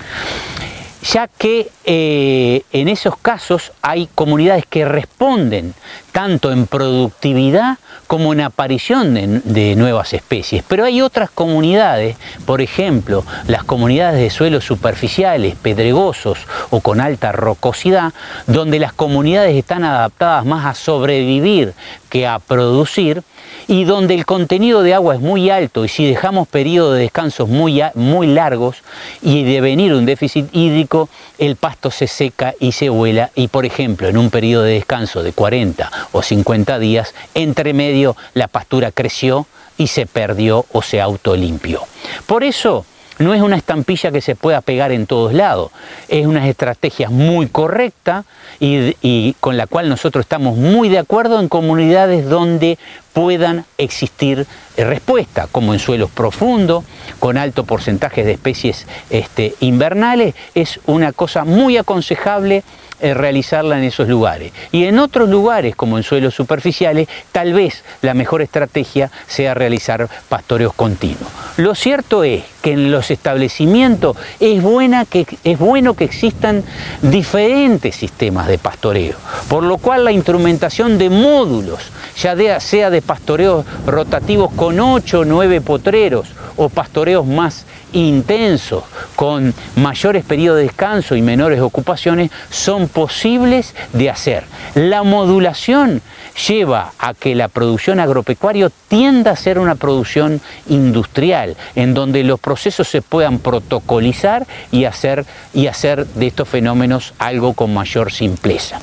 ya 1.13 1.29
que 1.29 1.69
eh, 1.85 2.63
en 2.73 2.89
esos 2.89 3.17
casos 3.17 3.73
hay 3.83 4.09
comunidades 4.15 4.65
que 4.67 4.85
responden 4.85 5.75
tanto 6.13 6.53
en 6.53 6.67
productividad 6.67 7.79
como 8.07 8.33
en 8.33 8.43
aparición 8.43 9.15
de, 9.15 9.75
nuevas 9.77 10.13
especies. 10.13 10.63
Pero 10.69 10.85
hay 10.85 11.01
otras 11.01 11.31
comunidades, 11.31 12.17
por 12.45 12.61
ejemplo, 12.61 13.25
las 13.47 13.65
comunidades 13.65 14.21
de 14.21 14.31
suelos 14.31 14.65
superficiales, 14.65 15.57
pedregosos 15.57 16.39
o 16.71 16.81
con 16.81 17.01
alta 17.01 17.33
rocosidad, 17.33 18.13
donde 18.47 18.79
las 18.79 18.93
comunidades 18.93 19.57
están 19.57 19.85
adaptadas 19.85 20.45
más 20.45 20.67
a 20.67 20.75
sobrevivir 20.75 21.73
que 22.11 22.27
a 22.27 22.39
producir 22.39 23.23
y 23.67 23.85
donde 23.85 24.15
el 24.15 24.27
contenido 24.27 24.83
de 24.83 24.95
agua 24.95 25.15
es 25.15 25.21
muy 25.21 25.49
alto 25.51 25.85
y 25.85 25.89
si 25.89 26.07
dejamos 26.07 26.49
periodos 26.49 26.95
de 26.95 27.03
descansos 27.03 27.49
muy, 27.49 27.81
largos 28.27 28.77
y 29.23 29.45
de 29.45 29.61
venir 29.61 29.95
un 29.95 30.05
déficit 30.05 30.49
hídrico, 30.53 31.09
el 31.39 31.57
pasto 31.57 31.91
se 31.91 32.07
seca 32.07 32.55
y 32.61 32.73
se 32.73 32.89
vuela 32.89 33.31
y 33.35 33.49
por 33.49 33.65
ejemplo 33.65 34.09
en 34.09 34.19
un 34.19 34.31
periodo 34.31 34.65
de 34.65 34.75
descanso 34.75 35.23
de 35.23 35.33
40 35.33 35.91
o 36.11 36.23
50 36.23 36.79
días, 36.79 37.15
entre 37.35 37.73
medio 37.73 38.17
la 38.35 38.49
pastura 38.49 38.91
creció 38.91 39.47
y 39.79 39.87
se 39.87 40.07
perdió 40.07 40.67
o 40.73 40.83
se 40.83 41.01
autolimpió. 41.01 41.83
Por 42.27 42.45
eso 42.45 42.85
no 43.19 43.35
es 43.35 43.43
una 43.43 43.57
estampilla 43.57 44.11
que 44.11 44.21
se 44.21 44.35
pueda 44.35 44.61
pegar 44.61 44.91
en 44.93 45.07
todos 45.07 45.33
lados, 45.33 45.71
es 46.09 46.27
una 46.27 46.49
estrategia 46.49 47.09
muy 47.09 47.47
correcta 47.47 48.25
y, 48.59 49.35
con 49.41 49.57
la 49.57 49.67
cual 49.67 49.89
nosotros 49.89 50.25
estamos 50.25 50.57
muy 50.57 50.89
de 50.89 50.99
acuerdo 50.99 51.41
en 51.41 51.49
comunidades 51.49 52.29
donde 52.29 52.79
puedan 53.13 53.65
existir 53.79 54.47
respuestas, 54.77 55.49
como 55.53 55.75
en 55.75 55.79
suelos 55.79 56.11
profundos, 56.11 56.85
con 57.19 57.37
alto 57.37 57.65
porcentaje 57.65 58.25
de 58.25 58.33
especies 58.33 58.87
este, 59.11 59.55
invernales, 59.61 60.35
es 60.55 60.81
una 60.87 61.13
cosa 61.13 61.45
muy 61.45 61.77
aconsejable 61.77 62.57
eh, 62.59 62.63
realizarla 63.03 63.79
en 63.79 63.85
esos 63.85 64.09
lugares. 64.09 64.53
Y 64.71 64.85
en 64.85 64.99
otros 64.99 65.29
lugares, 65.29 65.77
como 65.77 65.99
en 65.99 66.05
suelos 66.05 66.35
superficiales, 66.35 67.09
tal 67.33 67.53
vez 67.53 67.85
la 68.01 68.15
mejor 68.15 68.43
estrategia 68.43 69.11
sea 69.27 69.55
realizar 69.55 70.09
pastoreos 70.29 70.73
continuos. 70.75 71.29
Lo 71.57 71.75
cierto 71.75 72.25
es 72.25 72.45
que 72.63 72.73
en 72.73 72.91
los 72.91 73.11
establecimientos 73.11 74.17
es, 74.41 74.63
buena 74.63 75.05
que, 75.05 75.27
es 75.45 75.59
bueno 75.59 75.95
que 75.95 76.05
existan 76.05 76.63
diferentes 77.03 77.97
sistemas 77.97 78.47
de 78.47 78.59
pastoreo, 78.59 79.17
por 79.49 79.65
lo 79.65 79.79
cual 79.79 80.05
la 80.05 80.13
instrumentación 80.13 80.97
de 80.97 81.11
módulos, 81.11 81.91
ya 82.17 82.61
sea 82.61 82.91
de 82.91 83.03
pastoreos 83.03 83.67
rotativos 83.87 84.53
con 84.53 84.79
8 84.79 85.21
o 85.21 85.25
9 85.25 85.61
potreros 85.61 86.29
o 86.57 86.69
pastoreos 86.69 87.27
más 87.27 87.67
intensos, 87.93 88.85
con 89.17 89.55
mayores 89.77 90.25
periodos 90.25 90.59
de 90.59 90.65
descanso 90.65 91.17
y 91.17 91.23
menores 91.23 91.61
ocupaciones, 91.61 92.31
son 92.51 92.89
posibles 92.89 93.75
de 93.93 94.11
hacer. 94.11 94.45
La 94.75 95.03
modulación 95.03 96.03
lleva 96.49 96.93
a 96.99 97.15
que 97.15 97.35
la 97.35 97.49
producción 97.49 98.01
agropecuaria 98.01 98.71
tienda 98.89 99.33
a 99.33 99.37
ser 99.37 99.59
una 99.59 99.75
producción 99.75 100.41
industrial, 100.69 101.57
en 101.75 101.95
donde 101.95 102.25
los 102.25 102.41
procesos 102.41 102.89
se 102.89 103.03
puedan 103.03 103.39
protocolizar 103.39 104.47
y 104.71 104.85
hacer, 104.85 105.25
y 105.53 105.67
hacer 105.67 106.07
de 106.07 106.27
estos 106.27 106.49
fenómenos 106.49 107.15
algo 107.19 107.53
con 107.55 107.73
mayor 107.75 108.13
simpleza. 108.13 108.81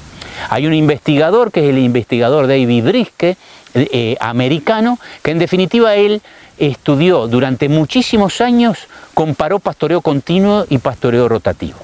Hay 0.50 0.68
un 0.68 0.74
investigador, 0.74 1.52
que 1.52 1.62
es 1.62 1.70
el 1.70 1.80
investigador 1.80 2.48
David 2.48 2.84
Brisque, 2.84 3.38
eh, 3.76 4.16
americano, 4.20 5.00
que 5.22 5.32
en 5.32 5.40
definitiva 5.40 5.96
él 5.96 6.22
estudió 6.60 7.28
durante 7.28 7.70
muchísimos 7.70 8.42
años, 8.42 8.88
comparó 9.14 9.60
pastoreo 9.60 10.02
continuo 10.02 10.66
y 10.70 10.78
pastoreo 10.78 11.28
rotativo. 11.28 11.80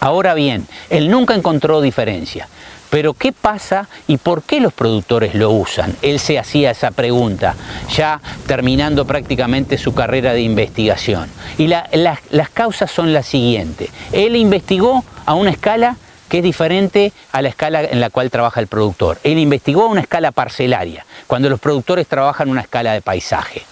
Ahora 0.00 0.34
bien, 0.34 0.68
él 0.90 1.10
nunca 1.10 1.34
encontró 1.34 1.80
diferencia. 1.80 2.48
Pero 2.90 3.12
¿qué 3.12 3.32
pasa 3.32 3.88
y 4.06 4.16
por 4.16 4.42
qué 4.42 4.60
los 4.60 4.72
productores 4.72 5.34
lo 5.34 5.50
usan? 5.50 5.94
Él 6.00 6.18
se 6.18 6.38
hacía 6.38 6.70
esa 6.70 6.90
pregunta, 6.90 7.54
ya 7.94 8.20
terminando 8.46 9.04
prácticamente 9.06 9.76
su 9.76 9.92
carrera 9.92 10.32
de 10.32 10.40
investigación. 10.40 11.28
Y 11.58 11.66
las 11.66 12.50
causas 12.54 12.90
son 12.90 13.12
las 13.12 13.26
siguientes. 13.26 13.90
Él 14.12 14.36
investigó 14.36 15.04
a 15.26 15.34
una 15.34 15.50
escala 15.50 15.96
que 16.28 16.38
es 16.38 16.42
diferente 16.42 17.12
a 17.32 17.42
la 17.42 17.48
escala 17.48 17.82
en 17.82 18.00
la 18.00 18.10
cual 18.10 18.30
trabaja 18.30 18.60
el 18.60 18.66
productor. 18.66 19.18
Él 19.22 19.38
investigó 19.38 19.88
una 19.88 20.00
escala 20.00 20.32
parcelaria, 20.32 21.04
cuando 21.26 21.48
los 21.48 21.60
productores 21.60 22.06
trabajan 22.06 22.48
una 22.48 22.60
escala 22.62 22.92
de 22.92 23.00
paisaje 23.00 23.62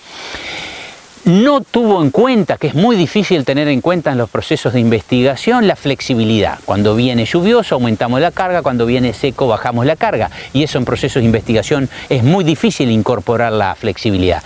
no 1.26 1.60
tuvo 1.60 2.02
en 2.02 2.10
cuenta, 2.10 2.56
que 2.56 2.68
es 2.68 2.76
muy 2.76 2.94
difícil 2.94 3.44
tener 3.44 3.66
en 3.66 3.80
cuenta 3.80 4.12
en 4.12 4.18
los 4.18 4.30
procesos 4.30 4.72
de 4.72 4.78
investigación, 4.78 5.66
la 5.66 5.74
flexibilidad. 5.74 6.60
Cuando 6.64 6.94
viene 6.94 7.24
lluvioso 7.24 7.74
aumentamos 7.74 8.20
la 8.20 8.30
carga, 8.30 8.62
cuando 8.62 8.86
viene 8.86 9.12
seco 9.12 9.48
bajamos 9.48 9.86
la 9.86 9.96
carga. 9.96 10.30
Y 10.52 10.62
eso 10.62 10.78
en 10.78 10.84
procesos 10.84 11.22
de 11.22 11.26
investigación 11.26 11.90
es 12.08 12.22
muy 12.22 12.44
difícil 12.44 12.92
incorporar 12.92 13.52
la 13.52 13.74
flexibilidad. 13.74 14.44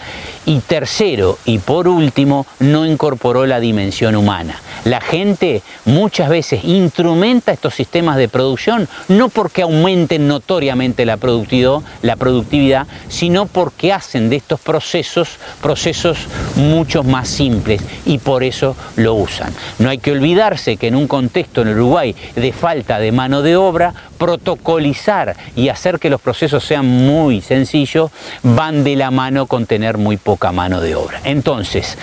Y 0.51 0.59
tercero, 0.59 1.39
y 1.45 1.59
por 1.59 1.87
último, 1.87 2.45
no 2.59 2.85
incorporó 2.85 3.47
la 3.47 3.61
dimensión 3.61 4.17
humana. 4.17 4.61
La 4.85 5.01
gente 5.01 5.63
muchas 5.85 6.29
veces 6.29 6.65
instrumenta 6.65 7.53
estos 7.53 7.75
sistemas 7.75 8.17
de 8.17 8.29
producción 8.29 8.89
no 9.07 9.29
porque 9.29 9.63
aumenten 9.63 10.27
notoriamente 10.27 11.07
la 11.07 11.19
productividad, 11.19 11.83
la 12.03 12.17
productividad 12.17 12.87
sino 13.09 13.47
porque 13.47 13.93
hacen 13.93 14.31
de 14.31 14.37
estos 14.37 14.59
procesos 14.59 15.39
procesos 15.61 16.19
mucho 16.57 17.05
más 17.05 17.29
simples 17.29 17.83
y 18.07 18.19
por 18.19 18.43
eso 18.43 18.75
lo 18.97 19.15
usan. 19.15 19.53
No 19.79 19.91
hay 19.91 19.99
que 19.99 20.13
olvidarse 20.13 20.79
que 20.79 20.89
en 20.89 20.97
un 20.97 21.07
contexto 21.07 21.63
en 21.63 21.69
Uruguay 21.69 22.17
de 22.35 22.53
falta 22.53 22.99
de 22.99 23.13
mano 23.13 23.43
de 23.43 23.57
obra, 23.57 23.95
protocolizar 24.19 25.37
y 25.57 25.69
hacer 25.69 25.99
que 25.99 26.11
los 26.11 26.21
procesos 26.21 26.65
sean 26.65 26.87
muy 26.87 27.41
sencillos 27.41 28.11
van 28.43 28.83
de 28.83 28.97
la 28.97 29.11
mano 29.11 29.47
con 29.47 29.67
tener 29.67 29.99
muy 29.99 30.17
poca 30.41 30.53
mano 30.53 30.81
de 30.81 30.95
obra. 30.95 31.21
Entonces, 31.25 31.99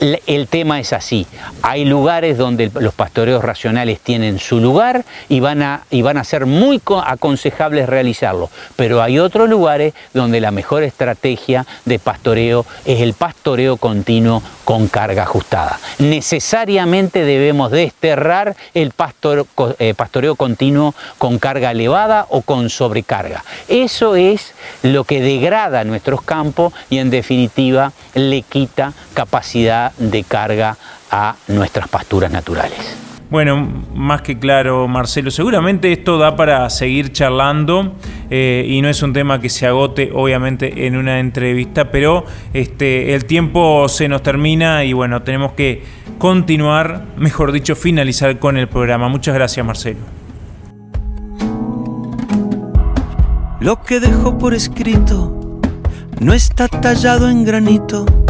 el 0.00 0.48
tema 0.48 0.80
es 0.80 0.92
así. 0.92 1.26
Hay 1.62 1.84
lugares 1.84 2.36
donde 2.36 2.70
los 2.74 2.94
pastoreos 2.94 3.42
racionales 3.42 4.00
tienen 4.00 4.38
su 4.38 4.60
lugar 4.60 5.04
y 5.28 5.40
van 5.40 5.62
a, 5.62 5.82
y 5.90 6.02
van 6.02 6.16
a 6.16 6.24
ser 6.24 6.46
muy 6.46 6.80
aconsejables 7.04 7.88
realizarlo. 7.88 8.50
Pero 8.76 9.02
hay 9.02 9.18
otros 9.18 9.48
lugares 9.48 9.94
donde 10.12 10.40
la 10.40 10.50
mejor 10.50 10.82
estrategia 10.82 11.66
de 11.84 11.98
pastoreo 11.98 12.66
es 12.84 13.00
el 13.00 13.14
pastoreo 13.14 13.76
continuo 13.76 14.42
con 14.64 14.88
carga 14.88 15.24
ajustada. 15.24 15.78
Necesariamente 15.98 17.24
debemos 17.24 17.70
desterrar 17.70 18.56
el 18.74 18.92
eh, 19.78 19.94
pastoreo 19.94 20.36
continuo 20.36 20.94
con 21.18 21.38
carga 21.38 21.70
elevada 21.70 22.26
o 22.30 22.42
con 22.42 22.70
sobrecarga. 22.70 23.44
Eso 23.68 24.16
es 24.16 24.54
lo 24.82 25.04
que 25.04 25.20
degrada 25.20 25.84
nuestros 25.84 26.22
campos 26.22 26.72
y 26.90 26.98
en 26.98 27.10
definitiva 27.10 27.92
le 28.14 28.42
quita 28.42 28.92
capacidad 29.14 29.83
de 29.98 30.24
carga 30.24 30.76
a 31.10 31.36
nuestras 31.48 31.88
pasturas 31.88 32.30
naturales. 32.30 33.04
Bueno, 33.30 33.68
más 33.94 34.22
que 34.22 34.38
claro, 34.38 34.86
Marcelo. 34.86 35.30
Seguramente 35.30 35.90
esto 35.90 36.18
da 36.18 36.36
para 36.36 36.68
seguir 36.70 37.10
charlando 37.10 37.94
eh, 38.30 38.64
y 38.68 38.80
no 38.80 38.88
es 38.88 39.02
un 39.02 39.12
tema 39.12 39.40
que 39.40 39.48
se 39.48 39.66
agote, 39.66 40.10
obviamente, 40.14 40.86
en 40.86 40.96
una 40.96 41.18
entrevista, 41.18 41.90
pero 41.90 42.26
este, 42.52 43.14
el 43.14 43.24
tiempo 43.24 43.88
se 43.88 44.08
nos 44.08 44.22
termina 44.22 44.84
y 44.84 44.92
bueno, 44.92 45.22
tenemos 45.22 45.52
que 45.54 45.82
continuar, 46.18 47.06
mejor 47.16 47.50
dicho, 47.50 47.74
finalizar 47.74 48.38
con 48.38 48.56
el 48.56 48.68
programa. 48.68 49.08
Muchas 49.08 49.34
gracias, 49.34 49.66
Marcelo. 49.66 50.00
Lo 53.58 53.82
que 53.82 53.98
dejo 53.98 54.38
por 54.38 54.54
escrito 54.54 55.60
no 56.20 56.34
está 56.34 56.68
tallado 56.68 57.28
en 57.28 57.44
granito 57.44 58.23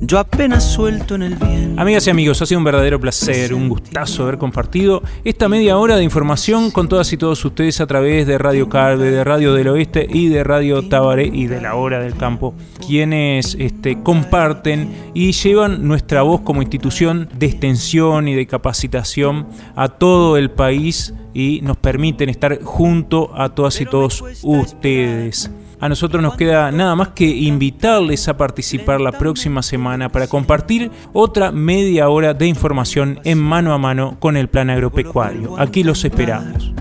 yo 0.00 0.18
apenas 0.18 0.64
suelto 0.64 1.14
en 1.14 1.22
el 1.22 1.34
bien. 1.36 1.78
Amigas 1.78 2.06
y 2.06 2.10
amigos, 2.10 2.40
ha 2.40 2.46
sido 2.46 2.58
un 2.58 2.64
verdadero 2.64 2.98
placer, 2.98 3.54
un 3.54 3.68
gustazo 3.68 4.22
haber 4.22 4.38
compartido 4.38 5.02
esta 5.24 5.48
media 5.48 5.76
hora 5.76 5.96
de 5.96 6.04
información 6.04 6.70
con 6.70 6.88
todas 6.88 7.12
y 7.12 7.16
todos 7.16 7.44
ustedes 7.44 7.80
a 7.80 7.86
través 7.86 8.26
de 8.26 8.38
Radio 8.38 8.68
Carve, 8.68 9.10
de 9.10 9.24
Radio 9.24 9.54
del 9.54 9.68
Oeste 9.68 10.06
y 10.08 10.28
de 10.28 10.42
Radio 10.42 10.88
Tabaré 10.88 11.26
y 11.26 11.46
de 11.46 11.60
la 11.60 11.74
Hora 11.74 12.00
del 12.00 12.16
Campo, 12.16 12.54
quienes 12.86 13.56
este, 13.58 14.02
comparten 14.02 14.90
y 15.14 15.32
llevan 15.32 15.86
nuestra 15.86 16.22
voz 16.22 16.40
como 16.40 16.62
institución 16.62 17.28
de 17.36 17.46
extensión 17.46 18.26
y 18.26 18.34
de 18.34 18.46
capacitación 18.46 19.46
a 19.76 19.88
todo 19.88 20.36
el 20.36 20.50
país 20.50 21.14
y 21.34 21.60
nos 21.62 21.76
permiten 21.76 22.28
estar 22.28 22.60
junto 22.62 23.30
a 23.38 23.50
todas 23.50 23.80
y 23.80 23.86
todos 23.86 24.24
ustedes. 24.42 25.50
A 25.80 25.88
nosotros 25.88 26.22
nos 26.22 26.36
queda 26.36 26.70
nada 26.70 26.94
más 26.94 27.08
que 27.08 27.26
invitarles 27.26 28.28
a 28.28 28.36
participar 28.36 29.00
la 29.00 29.12
próxima 29.12 29.62
semana 29.62 30.10
para 30.10 30.26
compartir 30.26 30.90
otra 31.14 31.52
media 31.52 32.10
hora 32.10 32.34
de 32.34 32.46
información 32.46 33.18
en 33.24 33.38
mano 33.38 33.72
a 33.72 33.78
mano 33.78 34.16
con 34.20 34.36
el 34.36 34.48
plan 34.48 34.68
agropecuario. 34.68 35.58
Aquí 35.58 35.82
los 35.82 36.04
esperamos. 36.04 36.74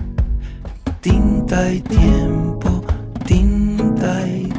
Tinta 0.99 1.71
y 1.71 1.79
tiempo, 1.79 2.83
tinta 3.25 4.27
y 4.27 4.58